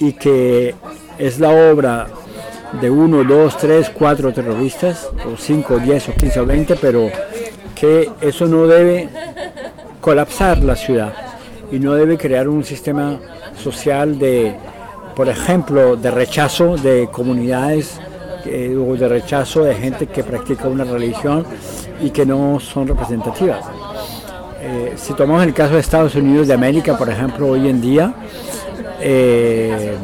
Y 0.00 0.14
que 0.14 0.74
es 1.16 1.38
la 1.38 1.50
obra 1.50 2.08
de 2.80 2.90
uno, 2.90 3.22
dos, 3.22 3.56
tres, 3.56 3.88
cuatro 3.88 4.32
terroristas, 4.32 5.08
o 5.26 5.36
cinco, 5.36 5.78
diez, 5.78 6.08
o 6.08 6.12
quince, 6.12 6.40
o 6.40 6.46
veinte, 6.46 6.74
pero 6.74 7.08
que 7.76 8.10
eso 8.20 8.46
no 8.46 8.66
debe 8.66 9.08
colapsar 10.02 10.58
la 10.64 10.74
ciudad 10.74 11.12
y 11.70 11.78
no 11.78 11.94
debe 11.94 12.18
crear 12.18 12.48
un 12.48 12.64
sistema 12.64 13.20
social 13.56 14.18
de, 14.18 14.52
por 15.14 15.28
ejemplo, 15.28 15.96
de 15.96 16.10
rechazo 16.10 16.76
de 16.76 17.08
comunidades 17.10 18.00
eh, 18.44 18.76
o 18.76 18.96
de 18.96 19.08
rechazo 19.08 19.62
de 19.62 19.76
gente 19.76 20.08
que 20.08 20.24
practica 20.24 20.66
una 20.66 20.82
religión 20.82 21.46
y 22.02 22.10
que 22.10 22.26
no 22.26 22.58
son 22.58 22.88
representativas. 22.88 23.64
Eh, 24.60 24.94
si 24.96 25.14
tomamos 25.14 25.44
el 25.44 25.54
caso 25.54 25.74
de 25.74 25.80
Estados 25.80 26.16
Unidos 26.16 26.48
de 26.48 26.54
América, 26.54 26.98
por 26.98 27.08
ejemplo, 27.08 27.48
hoy 27.48 27.68
en 27.68 27.80
día 27.80 28.12
eh, 29.00 29.94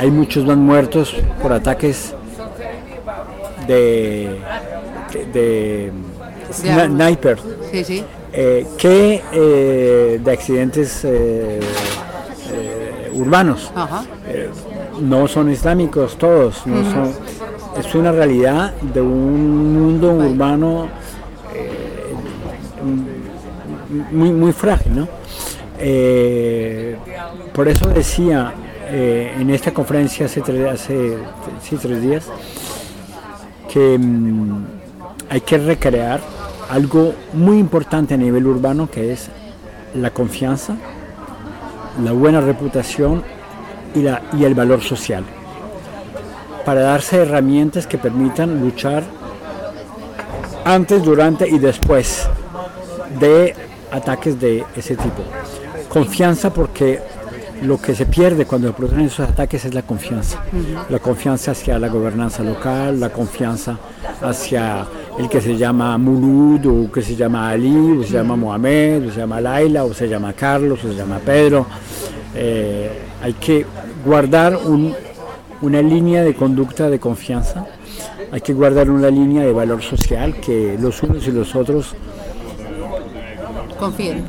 hay 0.00 0.10
muchos 0.10 0.44
más 0.44 0.56
muertos 0.56 1.14
por 1.40 1.52
ataques 1.52 2.14
de, 3.68 4.40
de, 5.32 5.92
De 6.62 6.70
armas. 6.72 6.86
sniper 6.88 7.38
Sí, 7.70 7.84
sí. 7.84 8.04
Eh, 8.32 8.64
que 8.78 9.22
eh, 9.32 10.20
de 10.22 10.32
accidentes 10.32 11.04
eh, 11.04 11.60
urbanos. 13.14 13.72
Ajá. 13.74 14.04
No 15.00 15.26
son 15.26 15.50
islámicos 15.50 16.16
todos, 16.16 16.66
no 16.66 16.84
son, 16.84 17.12
es 17.78 17.94
una 17.94 18.12
realidad 18.12 18.74
de 18.74 19.00
un 19.00 19.74
mundo 19.74 20.12
urbano 20.12 20.88
muy, 24.12 24.30
muy 24.30 24.52
frágil, 24.52 24.94
¿no? 24.94 25.08
Por 27.54 27.68
eso 27.68 27.88
decía 27.88 28.52
en 28.90 29.48
esta 29.50 29.72
conferencia 29.72 30.26
hace 30.26 30.42
tres, 30.42 30.70
hace, 30.70 31.16
sí, 31.62 31.76
tres 31.80 32.02
días 32.02 32.26
que 33.72 33.96
mm, 33.98 34.64
hay 35.30 35.40
que 35.40 35.58
recrear 35.58 36.20
algo 36.70 37.14
muy 37.32 37.58
importante 37.58 38.14
a 38.14 38.16
nivel 38.16 38.46
urbano 38.46 38.88
que 38.88 39.12
es 39.12 39.28
la 39.94 40.10
confianza, 40.10 40.76
la 42.02 42.12
buena 42.12 42.40
reputación 42.40 43.24
y, 43.94 44.02
la, 44.02 44.22
y 44.38 44.44
el 44.44 44.54
valor 44.54 44.80
social, 44.80 45.24
para 46.64 46.82
darse 46.82 47.16
herramientas 47.16 47.88
que 47.88 47.98
permitan 47.98 48.60
luchar 48.60 49.02
antes, 50.64 51.02
durante 51.02 51.48
y 51.48 51.58
después 51.58 52.28
de 53.18 53.54
ataques 53.90 54.38
de 54.38 54.64
ese 54.76 54.94
tipo. 54.94 55.24
Confianza 55.88 56.52
porque 56.52 57.00
lo 57.62 57.80
que 57.80 57.96
se 57.96 58.06
pierde 58.06 58.46
cuando 58.46 58.68
se 58.68 58.74
producen 58.74 59.00
esos 59.00 59.28
ataques 59.28 59.64
es 59.64 59.74
la 59.74 59.82
confianza. 59.82 60.40
La 60.88 61.00
confianza 61.00 61.50
hacia 61.50 61.78
la 61.80 61.88
gobernanza 61.88 62.44
local, 62.44 63.00
la 63.00 63.10
confianza 63.10 63.76
hacia 64.22 64.86
el 65.18 65.28
que 65.28 65.40
se 65.40 65.56
llama 65.56 65.96
Mulud, 65.98 66.66
o 66.66 66.92
que 66.92 67.02
se 67.02 67.14
llama 67.16 67.50
Ali, 67.50 67.98
o 67.98 68.02
se 68.02 68.14
llama 68.14 68.36
Mohamed, 68.36 69.08
o 69.08 69.10
se 69.12 69.18
llama 69.20 69.40
Laila, 69.40 69.84
o 69.84 69.92
se 69.92 70.08
llama 70.08 70.32
Carlos, 70.32 70.82
o 70.84 70.88
se 70.88 70.94
llama 70.94 71.18
Pedro. 71.18 71.66
Eh, 72.34 72.90
hay 73.22 73.32
que 73.34 73.66
guardar 74.04 74.56
un- 74.56 74.94
una 75.62 75.82
línea 75.82 76.22
de 76.22 76.34
conducta 76.34 76.88
de 76.88 76.98
confianza, 76.98 77.66
hay 78.32 78.40
que 78.40 78.54
guardar 78.54 78.88
una 78.90 79.10
línea 79.10 79.42
de 79.44 79.52
valor 79.52 79.82
social 79.82 80.34
que 80.40 80.76
los 80.80 81.02
unos 81.02 81.26
y 81.26 81.32
los 81.32 81.54
otros 81.54 81.94
Confíen. 83.78 84.24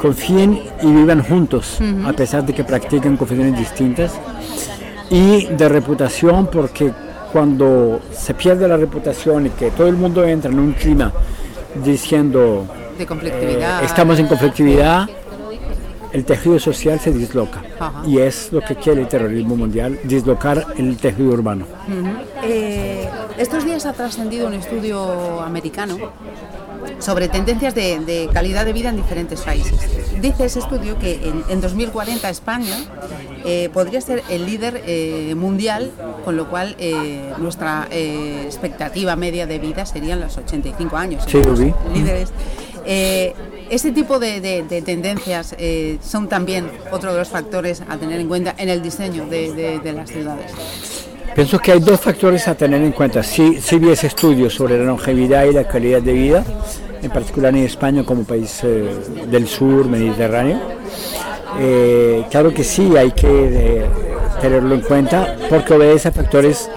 confíen 0.00 0.60
y 0.82 0.86
vivan 0.86 1.22
juntos, 1.22 1.78
a 2.06 2.12
pesar 2.12 2.44
de 2.46 2.52
que 2.54 2.64
practiquen 2.64 3.16
confesiones 3.16 3.58
distintas. 3.58 4.12
Y 5.10 5.46
de 5.46 5.68
reputación, 5.68 6.46
porque 6.46 6.90
cuando 7.32 8.00
se 8.12 8.34
pierde 8.34 8.68
la 8.68 8.76
reputación 8.76 9.46
y 9.46 9.50
que 9.50 9.70
todo 9.70 9.88
el 9.88 9.96
mundo 9.96 10.24
entra 10.24 10.50
en 10.50 10.58
un 10.58 10.72
clima 10.72 11.12
diciendo 11.82 12.66
De 12.98 13.04
eh, 13.04 13.66
estamos 13.82 14.18
en 14.18 14.26
conflictividad, 14.26 15.08
el 16.12 16.24
tejido 16.24 16.58
social 16.58 17.00
se 17.00 17.10
disloca. 17.10 17.62
Ajá. 17.80 18.02
Y 18.06 18.18
es 18.18 18.52
lo 18.52 18.60
que 18.60 18.76
quiere 18.76 19.00
el 19.00 19.08
terrorismo 19.08 19.56
mundial, 19.56 19.98
dislocar 20.04 20.66
el 20.76 20.98
tejido 20.98 21.30
urbano. 21.30 21.64
Eh, 22.44 23.08
estos 23.38 23.64
días 23.64 23.86
ha 23.86 23.94
trascendido 23.94 24.46
un 24.46 24.54
estudio 24.54 25.40
americano 25.40 25.96
sobre 26.98 27.28
tendencias 27.28 27.74
de, 27.74 27.98
de 28.00 28.28
calidad 28.32 28.64
de 28.64 28.72
vida 28.72 28.90
en 28.90 28.96
diferentes 28.96 29.40
países. 29.40 29.80
Dice 30.20 30.44
ese 30.44 30.58
estudio 30.58 30.98
que 30.98 31.14
en, 31.28 31.44
en 31.48 31.60
2040 31.60 32.28
España 32.28 32.76
eh, 33.44 33.70
podría 33.72 34.00
ser 34.00 34.22
el 34.28 34.46
líder 34.46 34.82
eh, 34.86 35.34
mundial, 35.36 35.90
con 36.24 36.36
lo 36.36 36.48
cual 36.48 36.74
eh, 36.78 37.32
nuestra 37.38 37.88
eh, 37.90 38.42
expectativa 38.44 39.16
media 39.16 39.46
de 39.46 39.58
vida 39.58 39.84
serían 39.86 40.20
los 40.20 40.36
85 40.38 40.96
años. 40.96 41.24
Sí, 41.26 41.42
lo 41.42 41.52
vi. 41.54 41.72
Líderes. 41.94 42.30
Eh, 42.84 43.32
ese 43.70 43.92
tipo 43.92 44.18
de, 44.18 44.40
de- 44.40 44.62
de 44.64 44.82
tendencias 44.82 45.54
eh, 45.58 45.98
son 46.02 46.28
también 46.28 46.68
otro 46.90 47.12
de 47.12 47.18
los 47.20 47.28
factores 47.28 47.82
a 47.88 47.96
tener 47.96 48.20
en 48.20 48.28
cuenta 48.28 48.54
en 48.58 48.68
el 48.68 48.82
diseño 48.82 49.26
de- 49.26 49.52
de- 49.82 49.92
las 49.92 50.10
ciudades. 50.10 50.52
Pienso 51.34 51.58
que 51.58 51.72
hay 51.72 51.80
dos 51.80 52.00
factores 52.00 52.46
a 52.48 52.54
tener 52.54 52.82
en 52.82 52.92
cuenta. 52.92 53.22
Sí, 53.22 53.58
sí 53.62 53.78
vi 53.78 53.90
ese 53.90 54.08
estudio 54.08 54.50
sobre 54.50 54.78
la 54.78 54.84
longevidad 54.84 55.44
y 55.46 55.52
la 55.52 55.64
calidad 55.66 56.02
de 56.02 56.12
vida, 56.12 56.44
en 57.02 57.10
particular 57.10 57.54
en 57.56 57.64
España 57.64 58.04
como 58.04 58.24
país 58.24 58.60
eh, 58.64 58.90
del 59.30 59.46
sur 59.48 59.86
mediterráneo. 59.88 60.60
Eh, 61.58 62.24
claro 62.30 62.52
que 62.52 62.64
sí, 62.64 62.96
hay 62.96 63.12
que 63.12 63.86
tenerlo 64.42 64.74
en 64.74 64.82
cuenta 64.82 65.36
porque 65.48 65.74
obedece 65.74 66.08
a 66.08 66.12
factores, 66.12 66.68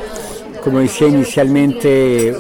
como 0.63 0.80
decía 0.80 1.08
inicialmente, 1.08 2.34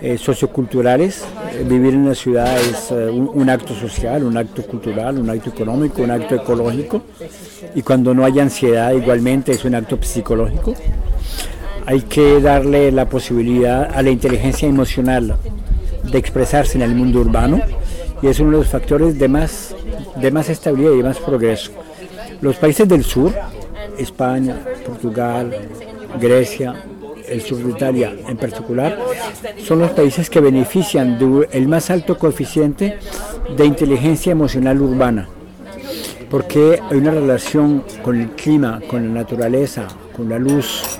eh, 0.00 0.18
socioculturales. 0.18 1.24
Vivir 1.68 1.94
en 1.94 2.08
la 2.08 2.16
ciudad 2.16 2.58
es 2.58 2.90
eh, 2.90 3.08
un, 3.08 3.30
un 3.32 3.48
acto 3.48 3.74
social, 3.74 4.24
un 4.24 4.36
acto 4.36 4.62
cultural, 4.62 5.18
un 5.18 5.30
acto 5.30 5.50
económico, 5.50 6.02
un 6.02 6.10
acto 6.10 6.34
ecológico. 6.34 7.02
Y 7.76 7.82
cuando 7.82 8.12
no 8.12 8.24
hay 8.24 8.40
ansiedad, 8.40 8.92
igualmente 8.92 9.52
es 9.52 9.64
un 9.64 9.76
acto 9.76 9.96
psicológico 10.00 10.74
hay 11.86 12.02
que 12.02 12.40
darle 12.40 12.90
la 12.92 13.08
posibilidad 13.08 13.90
a 13.94 14.02
la 14.02 14.10
inteligencia 14.10 14.68
emocional 14.68 15.36
de 16.02 16.18
expresarse 16.18 16.78
en 16.78 16.82
el 16.82 16.94
mundo 16.94 17.20
urbano 17.20 17.60
y 18.22 18.28
es 18.28 18.40
uno 18.40 18.52
de 18.52 18.58
los 18.58 18.68
factores 18.68 19.18
de 19.18 19.28
más, 19.28 19.74
de 20.16 20.30
más 20.30 20.48
estabilidad 20.48 20.92
y 20.92 20.98
de 20.98 21.02
más 21.02 21.18
progreso. 21.18 21.72
Los 22.40 22.56
países 22.56 22.88
del 22.88 23.04
sur, 23.04 23.34
España, 23.98 24.56
Portugal, 24.86 25.54
Grecia, 26.20 26.74
el 27.28 27.40
sur 27.40 27.58
de 27.58 27.70
Italia 27.70 28.14
en 28.28 28.36
particular, 28.36 28.98
son 29.64 29.80
los 29.80 29.90
países 29.92 30.28
que 30.28 30.40
benefician 30.40 31.18
del 31.18 31.68
más 31.68 31.90
alto 31.90 32.18
coeficiente 32.18 32.98
de 33.56 33.64
inteligencia 33.64 34.32
emocional 34.32 34.80
urbana. 34.80 35.28
Porque 36.30 36.80
hay 36.90 36.98
una 36.98 37.12
relación 37.12 37.84
con 38.02 38.20
el 38.20 38.30
clima, 38.30 38.80
con 38.88 39.06
la 39.06 39.22
naturaleza, 39.22 39.86
con 40.16 40.28
la 40.28 40.38
luz, 40.38 40.98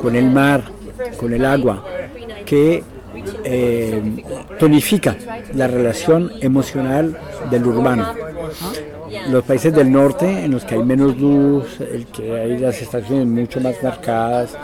con 0.00 0.14
el 0.14 0.30
mar, 0.30 0.62
con 1.18 1.32
el 1.32 1.44
agua, 1.44 1.84
que 2.44 2.82
eh, 3.44 4.02
tonifica 4.58 5.16
la 5.54 5.66
relación 5.66 6.32
emocional 6.40 7.16
del 7.50 7.66
urbano. 7.66 8.14
Los 9.30 9.44
países 9.44 9.72
del 9.74 9.90
norte, 9.90 10.44
en 10.44 10.50
los 10.50 10.64
que 10.64 10.74
hay 10.74 10.82
menos 10.82 11.16
luz, 11.16 11.80
el 11.80 12.06
que 12.06 12.38
hay 12.38 12.58
las 12.58 12.80
estaciones 12.82 13.26
mucho 13.26 13.60
más 13.60 13.82
marcadas, 13.82 14.56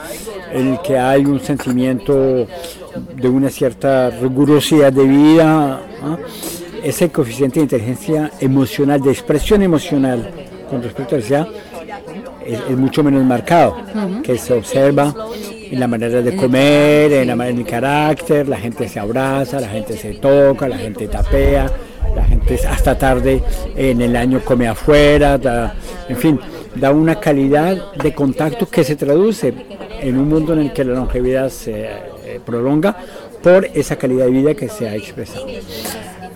el 0.52 0.78
que 0.82 0.98
hay 0.98 1.24
un 1.24 1.40
sentimiento 1.40 2.46
de 3.16 3.28
una 3.28 3.50
cierta 3.50 4.10
rigurosidad 4.10 4.92
de 4.92 5.04
vida, 5.04 5.80
¿ah? 6.02 6.18
ese 6.82 7.10
coeficiente 7.10 7.60
de 7.60 7.64
inteligencia 7.64 8.30
emocional, 8.40 9.00
de 9.00 9.10
expresión 9.10 9.62
emocional 9.62 10.30
con 10.68 10.82
respecto 10.82 11.14
a 11.14 11.18
la 11.18 11.24
ciudad, 11.24 11.48
es, 12.44 12.60
es 12.68 12.76
mucho 12.76 13.02
menos 13.02 13.24
marcado, 13.24 13.76
que 14.22 14.36
se 14.38 14.54
observa 14.54 15.14
en 15.72 15.80
la 15.80 15.88
manera 15.88 16.20
de 16.20 16.36
comer, 16.36 17.12
en 17.12 17.28
la 17.28 17.34
manera 17.34 17.56
del 17.56 17.66
carácter, 17.66 18.46
la 18.46 18.58
gente 18.58 18.88
se 18.88 19.00
abraza, 19.00 19.58
la 19.58 19.68
gente 19.68 19.96
se 19.96 20.12
toca, 20.14 20.68
la 20.68 20.76
gente 20.76 21.08
tapea, 21.08 21.70
la 22.14 22.24
gente 22.24 22.58
hasta 22.68 22.96
tarde 22.98 23.42
en 23.74 24.02
el 24.02 24.14
año 24.16 24.40
come 24.44 24.68
afuera, 24.68 25.38
da- 25.38 25.74
en 26.10 26.16
fin, 26.18 26.38
da 26.74 26.90
una 26.90 27.18
calidad 27.18 27.92
de 27.94 28.12
contacto 28.14 28.68
que 28.68 28.84
se 28.84 28.96
traduce 28.96 29.54
en 30.02 30.18
un 30.18 30.28
mundo 30.28 30.52
en 30.52 30.58
el 30.60 30.72
que 30.74 30.84
la 30.84 30.92
longevidad 30.92 31.48
se 31.48 31.84
eh, 31.86 32.40
prolonga 32.44 32.94
por 33.42 33.64
esa 33.72 33.96
calidad 33.96 34.26
de 34.26 34.30
vida 34.30 34.54
que 34.54 34.68
se 34.68 34.88
ha 34.88 34.94
expresado. 34.94 35.46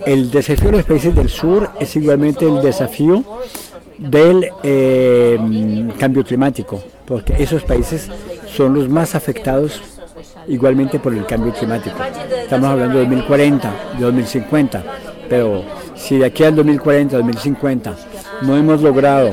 El 0.07 0.31
desafío 0.31 0.71
de 0.71 0.77
los 0.79 0.87
países 0.87 1.15
del 1.15 1.29
sur 1.29 1.69
es 1.79 1.95
igualmente 1.95 2.47
el 2.47 2.63
desafío 2.63 3.23
del 3.99 4.49
eh, 4.63 5.39
cambio 5.99 6.25
climático, 6.25 6.83
porque 7.07 7.35
esos 7.39 7.63
países 7.65 8.09
son 8.47 8.75
los 8.75 8.89
más 8.89 9.15
afectados 9.15 9.83
igualmente 10.49 10.99
por 10.99 11.15
el 11.15 11.27
cambio 11.27 11.53
climático. 11.53 11.97
Estamos 12.43 12.71
hablando 12.71 12.99
de 12.99 13.05
2040, 13.05 13.75
de 13.99 14.05
2050, 14.05 14.85
pero 15.29 15.65
si 15.95 16.19
de 16.19 16.27
aquí 16.27 16.45
al 16.45 16.55
2040, 16.55 17.17
2050 17.17 17.97
no 18.43 18.57
hemos 18.57 18.83
logrado 18.83 19.31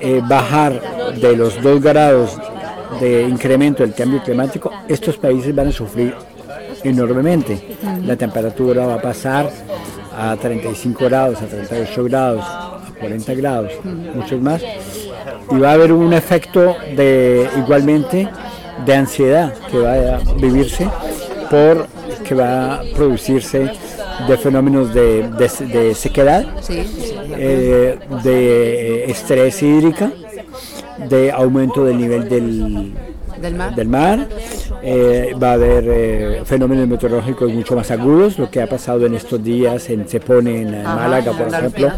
eh, 0.00 0.20
bajar 0.28 0.80
de 1.16 1.36
los 1.36 1.60
2 1.62 1.80
grados 1.80 2.38
de 3.00 3.22
incremento 3.22 3.82
del 3.82 3.94
cambio 3.94 4.22
climático, 4.22 4.72
estos 4.88 5.16
países 5.16 5.54
van 5.54 5.68
a 5.68 5.72
sufrir 5.72 6.14
enormemente. 6.84 7.76
La 8.04 8.16
temperatura 8.16 8.86
va 8.86 8.94
a 8.94 9.02
pasar 9.02 9.50
a 10.16 10.36
35 10.36 11.04
grados, 11.04 11.40
a 11.42 11.46
38 11.46 12.04
grados, 12.04 12.44
a 12.44 12.80
40 12.98 13.34
grados, 13.34 13.72
muchos 14.14 14.40
más. 14.40 14.62
Y 15.50 15.58
va 15.58 15.70
a 15.70 15.72
haber 15.74 15.92
un 15.92 16.12
efecto 16.12 16.76
de 16.96 17.48
igualmente 17.58 18.28
de 18.84 18.94
ansiedad 18.94 19.52
que 19.70 19.78
va 19.78 19.92
a 19.92 20.18
vivirse 20.36 20.88
por 21.50 21.86
que 22.24 22.34
va 22.34 22.74
a 22.74 22.82
producirse 22.94 23.70
de 24.28 24.36
fenómenos 24.36 24.92
de, 24.92 25.28
de- 25.28 25.66
de 25.66 25.94
sequedad, 25.94 26.44
Sí, 26.60 26.84
sí. 26.84 27.14
eh, 27.36 27.98
de 28.22 29.04
estrés 29.10 29.62
hídrica, 29.62 30.10
de 31.08 31.30
aumento 31.32 31.84
del 31.84 31.98
nivel 31.98 32.28
del, 32.28 32.92
Del 33.40 33.54
mar. 33.54 33.74
del 33.74 33.88
mar. 33.88 34.26
Eh, 34.80 35.34
va 35.42 35.50
a 35.50 35.52
haber 35.54 35.84
eh, 35.88 36.42
fenómenos 36.44 36.86
meteorológicos 36.86 37.52
mucho 37.52 37.74
más 37.74 37.90
agudos, 37.90 38.38
lo 38.38 38.48
que 38.48 38.62
ha 38.62 38.68
pasado 38.68 39.06
en 39.06 39.14
estos 39.14 39.42
días 39.42 39.90
en 39.90 40.08
Sepone, 40.08 40.62
en 40.62 40.74
Ajá, 40.74 40.94
Málaga, 40.94 41.32
por 41.32 41.48
ejemplo, 41.48 41.90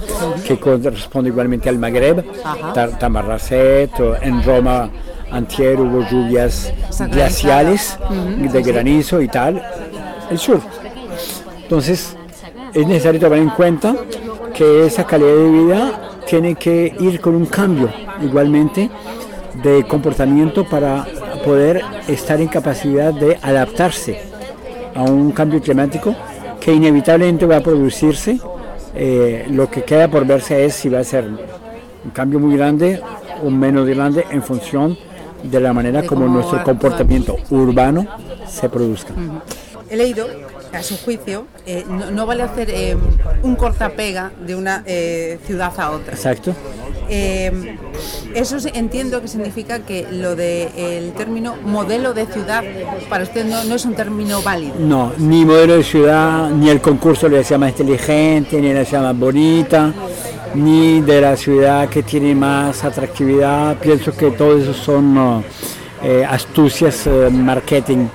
que 0.47 0.59
corresponde 0.59 1.29
igualmente 1.29 1.69
al 1.69 1.79
Magreb, 1.79 2.25
Tamarracet, 2.99 3.91
en 4.23 4.43
Roma 4.43 4.91
antier 5.31 5.81
hubo 5.81 6.09
lluvias 6.09 6.73
glaciales 7.11 7.99
de 8.39 8.63
granizo 8.63 9.21
y 9.21 9.29
tal, 9.29 9.63
el 10.31 10.39
sur. 10.39 10.61
Entonces, 11.63 12.17
es 12.75 12.87
necesario 12.87 13.21
tomar 13.21 13.39
en 13.39 13.51
cuenta 13.51 13.95
que 14.55 14.87
esa 14.87 15.05
calidad 15.05 15.35
de 15.35 15.51
vida 15.51 16.01
tiene 16.27 16.55
que 16.55 16.95
ir 17.01 17.21
con 17.21 17.35
un 17.35 17.47
cambio 17.47 17.91
igualmente 18.23 18.91
de 19.63 19.87
comportamiento 19.87 20.65
para 20.65 21.07
poder 21.45 21.83
estar 22.09 22.41
en 22.41 22.49
capacidad 22.49 23.13
de 23.13 23.39
adaptarse 23.43 24.21
a 24.95 25.03
un 25.03 25.33
cambio 25.33 25.61
climático 25.61 26.15
que 26.61 26.73
inevitablemente 26.73 27.47
va 27.47 27.57
a 27.57 27.61
producirse. 27.61 28.39
Eh, 28.95 29.47
lo 29.51 29.71
que 29.71 29.85
queda 29.85 30.09
por 30.09 30.27
verse 30.27 30.65
es 30.65 30.75
si 30.75 30.89
va 30.89 30.99
a 30.99 31.05
ser 31.05 31.25
un 31.25 32.11
cambio 32.13 32.41
muy 32.41 32.57
grande 32.57 33.01
o 33.43 33.51
menos 33.51 33.87
grande 33.87 34.25
en 34.31 34.43
función 34.43 34.99
de 35.43 35.61
la 35.61 35.73
manera 35.73 36.03
De 36.03 36.07
como 36.07 36.27
nuestro 36.27 36.63
comportamiento 36.63 37.37
urbano 37.51 38.07
se 38.47 38.69
produzca. 38.69 39.15
He 39.89 39.97
leído, 39.97 40.27
a 40.73 40.83
su 40.83 40.97
juicio, 40.97 41.47
eh, 41.67 41.85
no, 41.89 42.11
no 42.11 42.27
vale 42.27 42.43
hacer 42.43 42.71
eh, 42.71 42.97
un 43.43 43.57
cortapega 43.57 44.31
de 44.47 44.55
una 44.55 44.83
eh, 44.87 45.39
ciudad 45.47 45.73
a 45.79 45.91
otra. 45.91 46.15
Exacto. 46.15 46.55
Eh, 47.09 47.77
eso 48.35 48.57
entiendo 48.73 49.21
que 49.21 49.27
significa 49.27 49.81
que 49.81 50.07
lo 50.13 50.37
del 50.37 51.13
término 51.13 51.57
modelo 51.65 52.15
de 52.15 52.27
ciudad 52.27 52.63
para 53.09 53.25
usted 53.25 53.45
no, 53.45 53.65
no 53.65 53.75
es 53.75 53.85
un 53.85 53.95
término 53.95 54.43
válido. 54.43 54.75
No, 54.79 55.13
ni 55.19 55.45
modelo 55.45 55.77
de 55.77 55.83
ciudad, 55.83 56.51
ni 56.51 56.71
el 56.71 56.81
concurso 56.81 57.29
ciudad 57.43 57.59
más 57.59 57.71
inteligente, 57.71 58.61
ni 58.61 58.73
la 58.73 58.85
más 59.03 59.19
bonita, 59.19 59.93
ni 60.55 61.01
de 61.01 61.21
la 61.21 61.37
ciudad 61.37 61.89
que 61.89 62.05
tiene 62.05 62.33
más 62.35 62.85
atractividad. 62.85 63.77
Pienso 63.79 64.13
que 64.17 64.31
todo 64.31 64.57
eso 64.57 64.73
son 64.73 65.45
astucias 66.29 67.09
marketing, 67.33 68.07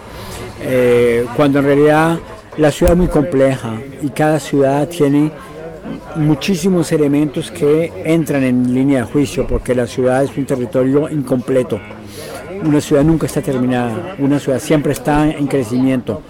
cuando 1.35 1.59
en 1.59 1.65
realidad 1.65 2.19
la 2.57 2.71
ciudad 2.71 2.93
es 2.93 2.97
muy 2.97 3.07
compleja 3.07 3.73
y 4.01 4.09
cada 4.09 4.39
ciudad 4.39 4.87
tiene 4.87 5.31
muchísimos 6.15 6.91
elementos 6.91 7.51
que 7.51 7.91
entran 8.05 8.43
en 8.43 8.73
línea 8.73 8.99
de 8.99 9.11
juicio, 9.11 9.45
porque 9.45 9.75
la 9.75 9.87
ciudad 9.87 10.23
es 10.23 10.35
un 10.37 10.45
territorio 10.45 11.09
incompleto. 11.09 11.79
Una 12.63 12.79
ciudad 12.79 13.03
nunca 13.03 13.25
está 13.27 13.41
terminada, 13.41 14.15
una 14.17 14.39
ciudad 14.39 14.59
siempre 14.59 14.93
está 14.93 15.29
en 15.29 15.47
crecimiento 15.47 16.21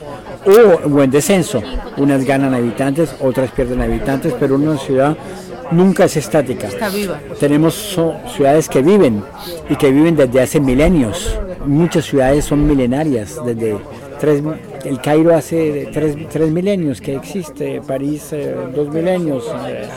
o, 0.45 0.89
o 0.89 1.03
en 1.03 1.11
descenso. 1.11 1.61
Unas 1.97 2.25
ganan 2.25 2.53
habitantes, 2.53 3.15
otras 3.21 3.51
pierden 3.51 3.81
habitantes, 3.81 4.33
pero 4.39 4.55
una 4.55 4.77
ciudad 4.77 5.15
nunca 5.71 6.05
es 6.05 6.17
estática. 6.17 6.67
Está 6.67 6.89
viva. 6.89 7.19
Tenemos 7.39 7.97
ciudades 8.35 8.67
que 8.67 8.81
viven 8.81 9.23
y 9.69 9.75
que 9.75 9.91
viven 9.91 10.15
desde 10.15 10.41
hace 10.41 10.59
milenios. 10.59 11.39
Muchas 11.65 12.05
ciudades 12.05 12.45
son 12.45 12.67
milenarias, 12.67 13.39
desde 13.45 13.77
tres, 14.25 14.41
el 14.85 14.99
Cairo 15.01 15.35
hace 15.35 15.89
tres, 15.93 16.15
tres 16.29 16.49
milenios 16.51 16.99
que 16.99 17.15
existe, 17.15 17.81
París 17.87 18.29
eh, 18.31 18.55
dos 18.75 18.87
milenios. 18.89 19.43
eh, 19.67 19.87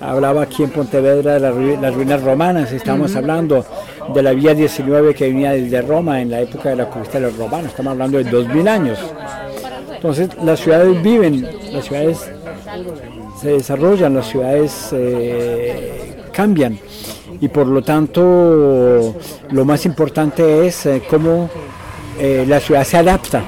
hablaba 0.00 0.42
aquí 0.42 0.62
en 0.62 0.70
Pontevedra 0.70 1.34
de 1.34 1.40
las, 1.40 1.54
ru- 1.54 1.80
las 1.80 1.94
ruinas 1.94 2.22
romanas, 2.22 2.72
estamos 2.72 3.14
hablando 3.16 3.64
de 4.14 4.22
la 4.22 4.32
vía 4.32 4.54
19 4.54 5.14
que 5.14 5.28
venía 5.28 5.52
desde 5.52 5.82
Roma 5.82 6.20
en 6.20 6.30
la 6.30 6.40
época 6.40 6.70
de 6.70 6.76
la 6.76 6.88
conquista 6.90 7.18
de 7.18 7.26
los 7.26 7.36
romanos, 7.36 7.66
estamos 7.68 7.92
hablando 7.92 8.18
de 8.18 8.24
dos 8.24 8.48
mil 8.48 8.66
años. 8.68 8.98
Entonces 9.94 10.30
las 10.42 10.60
ciudades 10.60 11.02
viven, 11.02 11.46
las 11.72 11.84
ciudades 11.86 12.30
se 13.40 13.48
desarrollan, 13.52 14.14
las 14.14 14.26
ciudades 14.28 14.88
eh, 14.92 16.14
cambian 16.32 16.78
y 17.40 17.48
por 17.48 17.66
lo 17.66 17.82
tanto 17.82 19.14
lo 19.50 19.64
más 19.64 19.84
importante 19.86 20.66
es 20.66 20.86
cómo 21.10 21.48
eh, 22.18 22.44
la 22.46 22.60
ciudad 22.60 22.84
se 22.84 22.96
adapta 22.96 23.44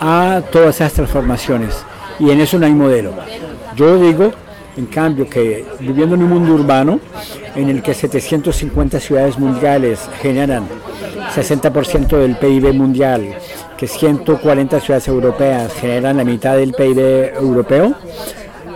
a 0.00 0.42
todas 0.50 0.76
esas 0.76 0.92
transformaciones 0.92 1.74
y 2.18 2.30
en 2.30 2.40
eso 2.40 2.58
no 2.58 2.66
hay 2.66 2.72
modelo. 2.72 3.12
Yo 3.76 3.98
digo, 3.98 4.32
en 4.76 4.86
cambio, 4.86 5.28
que 5.28 5.64
viviendo 5.80 6.14
en 6.14 6.22
un 6.22 6.30
mundo 6.30 6.54
urbano 6.54 7.00
en 7.54 7.68
el 7.68 7.82
que 7.82 7.94
750 7.94 9.00
ciudades 9.00 9.38
mundiales 9.38 10.00
generan 10.20 10.66
60% 11.34 12.18
del 12.18 12.36
PIB 12.36 12.72
mundial, 12.72 13.36
que 13.76 13.86
140 13.86 14.80
ciudades 14.80 15.08
europeas 15.08 15.72
generan 15.74 16.16
la 16.16 16.24
mitad 16.24 16.56
del 16.56 16.72
PIB 16.72 17.34
europeo, 17.36 17.94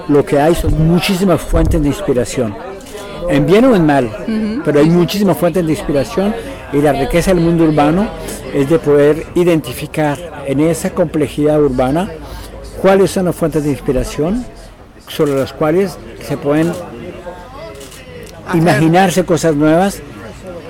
lo 0.08 0.24
que 0.24 0.40
hay 0.40 0.54
son 0.54 0.86
muchísimas 0.86 1.40
fuentes 1.40 1.80
de 1.82 1.88
inspiración. 1.88 2.54
En 3.28 3.44
bien 3.44 3.64
o 3.66 3.76
en 3.76 3.84
mal, 3.84 4.10
pero 4.64 4.80
hay 4.80 4.88
muchísimas 4.88 5.36
fuentes 5.36 5.64
de 5.66 5.72
inspiración 5.72 6.34
y 6.72 6.80
la 6.80 6.92
riqueza 6.92 7.34
del 7.34 7.42
mundo 7.42 7.64
urbano 7.64 8.08
es 8.54 8.68
de 8.70 8.78
poder 8.78 9.26
identificar 9.34 10.18
en 10.46 10.60
esa 10.60 10.90
complejidad 10.90 11.60
urbana 11.62 12.10
cuáles 12.80 13.10
son 13.10 13.26
las 13.26 13.34
fuentes 13.36 13.64
de 13.64 13.70
inspiración 13.70 14.44
sobre 15.08 15.34
las 15.34 15.52
cuales 15.52 15.96
se 16.22 16.36
pueden 16.36 16.72
imaginarse 18.54 19.24
cosas 19.24 19.54
nuevas 19.54 20.00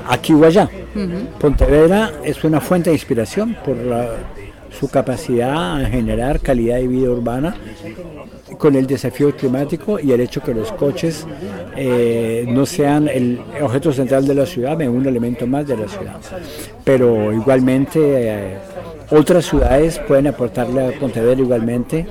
aquí 0.08 0.32
o 0.32 0.44
allá. 0.44 0.68
Pontevedra 1.40 2.12
es 2.24 2.42
una 2.44 2.60
fuente 2.60 2.90
de 2.90 2.96
inspiración 2.96 3.56
por 3.64 3.76
la- 3.76 4.10
su 4.78 4.88
capacidad 4.88 5.80
a 5.82 5.86
generar 5.88 6.40
calidad 6.40 6.76
de 6.76 6.86
vida 6.88 7.10
urbana 7.10 7.56
con 8.56 8.74
el 8.76 8.86
desafío 8.86 9.34
climático 9.36 9.98
y 10.00 10.12
el 10.12 10.20
hecho 10.20 10.40
que 10.42 10.54
los 10.54 10.72
coches 10.72 11.26
eh, 11.76 12.44
no 12.48 12.64
sean 12.66 13.08
el 13.08 13.40
objeto 13.60 13.92
central 13.92 14.26
de 14.26 14.34
la 14.34 14.46
ciudad, 14.46 14.78
sino 14.78 14.92
un 14.92 15.06
elemento 15.06 15.46
más 15.46 15.66
de 15.66 15.76
la 15.76 15.88
ciudad. 15.88 16.16
Pero 16.84 17.32
igualmente 17.32 17.98
eh, 18.02 18.56
otras 19.10 19.44
ciudades 19.46 19.98
pueden 20.08 20.28
aportarle 20.28 20.86
a 20.88 20.98
Pontevedra 20.98 21.40
igualmente 21.40 22.06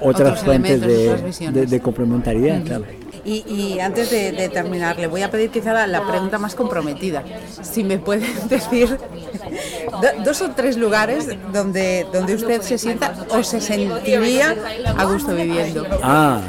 otras 0.00 0.42
fuentes 0.42 0.80
de, 0.80 1.50
de- 1.52 1.66
de 1.66 1.80
complementariedad. 1.80 2.62
claro. 2.64 2.84
Y, 3.28 3.78
antes 3.80 4.10
de, 4.10 4.48
terminar, 4.48 4.98
le 4.98 5.06
voy 5.06 5.22
a 5.22 5.30
pedir 5.30 5.50
quizá 5.50 5.86
la, 5.86 6.06
pregunta 6.06 6.38
más 6.38 6.54
comprometida. 6.54 7.22
Si 7.62 7.84
me 7.84 7.98
puede 7.98 8.26
decir 8.48 8.88
do- 8.88 10.24
dos 10.24 10.40
o 10.40 10.50
tres 10.50 10.78
lugares 10.78 11.28
donde, 11.52 12.06
donde 12.12 12.34
usted 12.34 12.62
se 12.62 12.78
sienta 12.78 13.12
o 13.30 13.42
se 13.42 13.60
sentiría 13.60 14.56
a 14.96 15.04
gusto 15.04 15.34
viviendo. 15.34 15.86
Ah, 16.02 16.40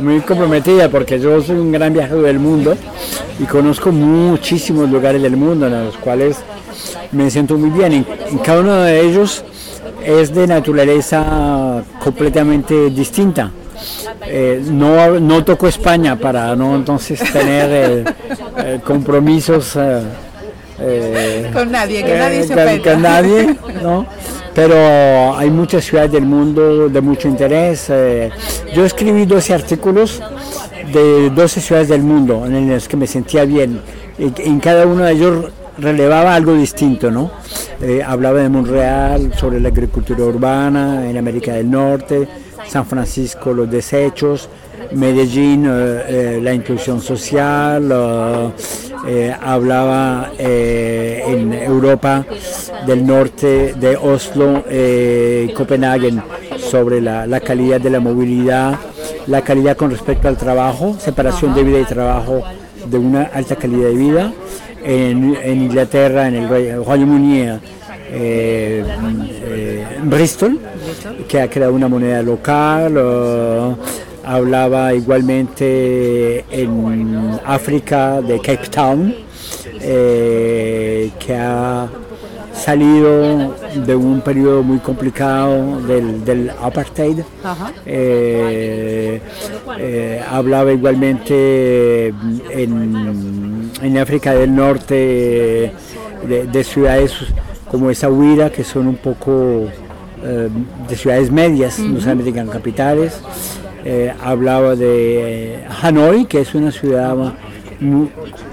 muy 0.00 0.20
comprometida 0.20 0.88
porque 0.88 1.20
yo 1.20 1.40
soy 1.40 1.56
un 1.56 1.70
gran 1.70 1.92
viajero 1.92 2.22
del 2.22 2.40
mundo 2.40 2.76
y 3.38 3.44
conozco 3.44 3.92
muchísimos 3.92 4.90
lugares 4.90 5.22
del 5.22 5.36
mundo 5.36 5.66
en 5.68 5.84
los 5.84 5.96
cuales 5.98 6.38
me 7.12 7.30
siento 7.30 7.56
muy 7.56 7.70
bien. 7.70 7.92
En, 7.92 8.06
en 8.30 8.38
cada 8.38 8.60
uno 8.60 8.74
de 8.82 9.00
ellos 9.02 9.44
es 10.04 10.34
de 10.34 10.46
naturaleza 10.48 11.84
completamente 12.02 12.90
distinta. 12.90 13.52
Eh, 14.26 14.62
no, 14.70 15.18
no 15.20 15.44
toco 15.44 15.68
España 15.68 16.16
para 16.16 16.54
no 16.56 16.74
entonces 16.76 17.20
tener 17.32 17.68
eh, 17.70 18.04
eh, 18.58 18.80
compromisos 18.84 19.72
Con 21.52 21.70
nadie, 21.70 22.04
que 22.04 22.16
nadie 22.18 22.42
se 22.44 22.80
con- 22.82 23.02
nadie, 23.02 23.56
¿no? 23.82 24.06
Pero 24.54 25.36
hay 25.36 25.50
muchas 25.50 25.84
ciudades 25.84 26.12
del 26.12 26.26
mundo 26.26 26.88
de 26.88 27.00
mucho 27.00 27.28
interés. 27.28 27.88
yo 28.74 28.84
escribí 28.84 29.24
12 29.26 29.54
artículos 29.54 30.22
de 30.92 31.30
12 31.30 31.60
ciudades 31.60 31.88
del 31.88 32.02
mundo 32.02 32.44
en 32.46 32.70
las 32.70 32.86
que 32.88 32.96
me 32.96 33.06
sentía 33.06 33.44
bien. 33.44 33.80
Y 34.18 34.32
en 34.42 34.60
cada 34.60 34.86
uno 34.86 35.04
de 35.04 35.12
ellos 35.12 35.46
relevaba 35.78 36.34
algo 36.34 36.54
distinto, 36.54 37.10
¿no? 37.10 37.32
Eh, 37.82 38.00
hablaba 38.06 38.40
de 38.40 38.48
Montreal, 38.48 39.32
sobre 39.36 39.60
la 39.60 39.68
agricultura 39.68 40.22
urbana 40.24 41.08
en 41.10 41.16
América 41.18 41.54
del 41.54 41.68
Norte, 41.70 42.28
San 42.68 42.86
Francisco, 42.86 43.52
los 43.52 43.70
desechos, 43.70 44.48
Medellín, 44.92 45.66
eh, 45.66 46.02
eh, 46.08 46.40
la 46.42 46.52
inclusión 46.52 47.00
social, 47.00 48.52
eh, 49.06 49.34
hablaba 49.42 50.32
en 50.38 51.52
Europa 51.52 52.24
del 52.86 53.06
norte 53.06 53.74
de 53.74 53.96
Oslo, 53.96 54.64
eh, 54.68 55.52
Copenhague, 55.56 56.14
sobre 56.58 57.00
la, 57.00 57.26
la 57.26 57.40
calidad 57.40 57.80
de 57.80 57.90
la 57.90 58.00
movilidad, 58.00 58.78
la 59.26 59.42
calidad 59.42 59.76
con 59.76 59.90
respecto 59.90 60.28
al 60.28 60.36
trabajo, 60.36 60.96
separación 60.98 61.54
de 61.54 61.62
vida 61.64 61.80
y 61.80 61.84
trabajo 61.84 62.42
de 62.86 62.98
una 62.98 63.22
alta 63.32 63.56
calidad 63.56 63.88
de 63.88 63.94
vida. 63.94 64.32
En, 64.86 65.34
en 65.42 65.62
Inglaterra, 65.62 66.28
en 66.28 66.34
el 66.34 66.46
Rey- 66.48 66.72
Royaume-Uni, 66.72 67.58
eh, 68.10 68.84
eh, 69.44 69.86
Bristol, 70.04 70.58
que 71.28 71.40
ha 71.40 71.48
creado 71.48 71.74
una 71.74 71.88
moneda 71.88 72.22
local. 72.22 72.94
eh, 72.96 73.74
hablaba 74.26 74.94
igualmente 74.94 76.44
en 76.50 77.38
África 77.44 78.22
de 78.22 78.38
Cape 78.40 78.68
Town, 78.70 79.14
eh, 79.80 81.10
que 81.18 81.34
ha 81.34 81.88
salido 82.54 83.54
de 83.74 83.94
un 83.96 84.20
periodo 84.20 84.62
muy 84.62 84.78
complicado 84.78 85.80
del, 85.82 86.24
del 86.24 86.50
apartheid. 86.50 87.20
Eh, 87.84 89.20
eh, 89.78 90.22
hablaba 90.30 90.72
igualmente 90.72 92.08
en, 92.50 93.70
en 93.82 93.98
África 93.98 94.34
del 94.34 94.54
Norte 94.54 95.72
de, 96.26 96.64
ciudades 96.64 97.12
como 97.74 97.90
esa 97.90 98.08
Huira, 98.08 98.50
que 98.50 98.62
son 98.62 98.86
un 98.86 98.94
poco 98.94 99.66
eh, 100.22 100.48
de 100.88 100.96
ciudades 100.96 101.32
medias, 101.32 101.80
no 101.80 101.98
solamente 101.98 102.30
gran 102.30 102.46
capitales. 102.46 103.20
Eh, 103.84 104.14
hablaba 104.22 104.76
de 104.76 105.64
Hanoi, 105.82 106.26
que 106.26 106.40
es 106.40 106.54
una 106.54 106.70
ciudad 106.70 107.34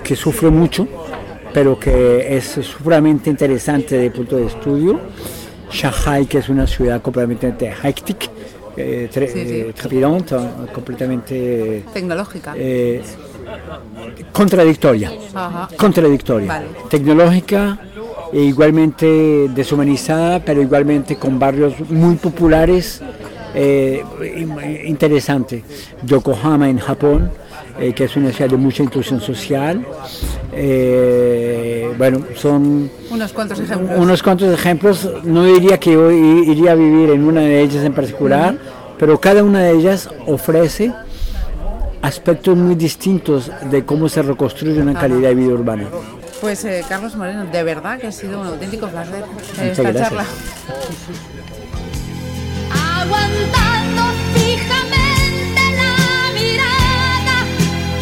que 0.03 0.15
sufre 0.15 0.49
mucho, 0.49 0.88
pero 1.53 1.77
que 1.77 2.36
es 2.36 2.45
sumamente 2.45 3.29
interesante 3.29 3.93
desde 3.93 4.07
el 4.07 4.12
punto 4.12 4.38
de 4.38 4.47
estudio. 4.47 4.99
Shanghai, 5.71 6.25
que 6.25 6.39
es 6.39 6.49
una 6.49 6.65
ciudad 6.65 6.99
completamente 6.99 7.71
hectic, 7.84 8.27
eh, 8.75 9.07
eh 9.13 9.73
completamente... 10.73 11.86
Tecnológica. 11.93 12.55
Eh, 12.57 13.03
contradictoria. 14.31 15.12
Contradictoria. 15.77 16.63
Tecnológica 16.89 17.77
e 18.33 18.41
igualmente 18.41 19.49
deshumanizada, 19.53 20.39
pero 20.39 20.61
igualmente 20.61 21.17
con 21.17 21.37
barrios 21.37 21.73
muy 21.89 22.15
populares, 22.15 23.01
eh, 23.53 24.03
interesante. 24.85 25.63
Yokohama 26.03 26.69
en 26.69 26.79
Japón, 26.79 27.31
eh, 27.79 27.93
que 27.93 28.05
es 28.05 28.15
una 28.15 28.31
ciudad 28.31 28.49
de 28.49 28.57
mucha 28.57 28.83
inclusión 28.83 29.19
social. 29.19 29.85
Eh, 30.53 31.93
bueno, 31.97 32.21
son 32.35 32.89
unos 33.09 33.33
cuantos 33.33 33.59
ejemplos. 33.59 33.99
Unos 33.99 34.23
cuantos 34.23 34.53
ejemplos. 34.53 35.09
No 35.23 35.43
diría 35.45 35.79
que 35.79 35.91
yo 35.93 36.11
iría 36.11 36.71
a 36.71 36.75
vivir 36.75 37.09
en 37.09 37.23
una 37.25 37.41
de 37.41 37.61
ellas 37.61 37.83
en 37.83 37.93
particular, 37.93 38.55
pero 38.97 39.19
cada 39.19 39.43
una 39.43 39.59
de 39.59 39.71
ellas 39.71 40.09
ofrece 40.27 40.93
aspectos 42.01 42.57
muy 42.57 42.75
distintos 42.75 43.51
de 43.69 43.85
cómo 43.85 44.09
se 44.09 44.21
reconstruye 44.21 44.81
una 44.81 44.93
calidad 44.93 45.29
de 45.29 45.35
vida 45.35 45.53
urbana. 45.53 45.87
Pues 46.41 46.65
eh, 46.65 46.84
Carlos 46.89 47.15
Moreno, 47.15 47.45
de 47.45 47.63
verdad 47.63 47.99
que 47.99 48.08
ha 48.08 48.12
sido 48.12 48.41
un 48.41 48.47
auténtico 48.47 48.88
placer 48.88 49.23
esta 49.62 49.93
charla. 49.93 50.25
Aguantando 52.71 54.01
fijamente 54.34 55.62
la 55.77 56.32
mirada, 56.34 57.45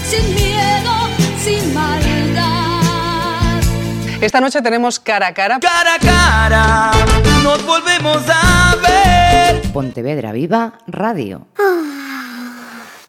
sin 0.05 0.35
miedo, 0.35 0.93
sin 1.43 1.73
maldad. 1.73 3.61
Esta 4.21 4.39
noche 4.39 4.61
tenemos 4.61 5.01
cara 5.01 5.27
a 5.27 5.33
cara. 5.33 5.59
Cara 5.59 5.95
a 5.95 5.99
cara, 5.99 6.91
nos 7.43 7.65
volvemos 7.65 8.23
a 8.29 8.75
ver. 8.81 9.61
Pontevedra 9.73 10.31
Viva 10.31 10.79
Radio. 10.87 11.47
Ah. 11.59 11.98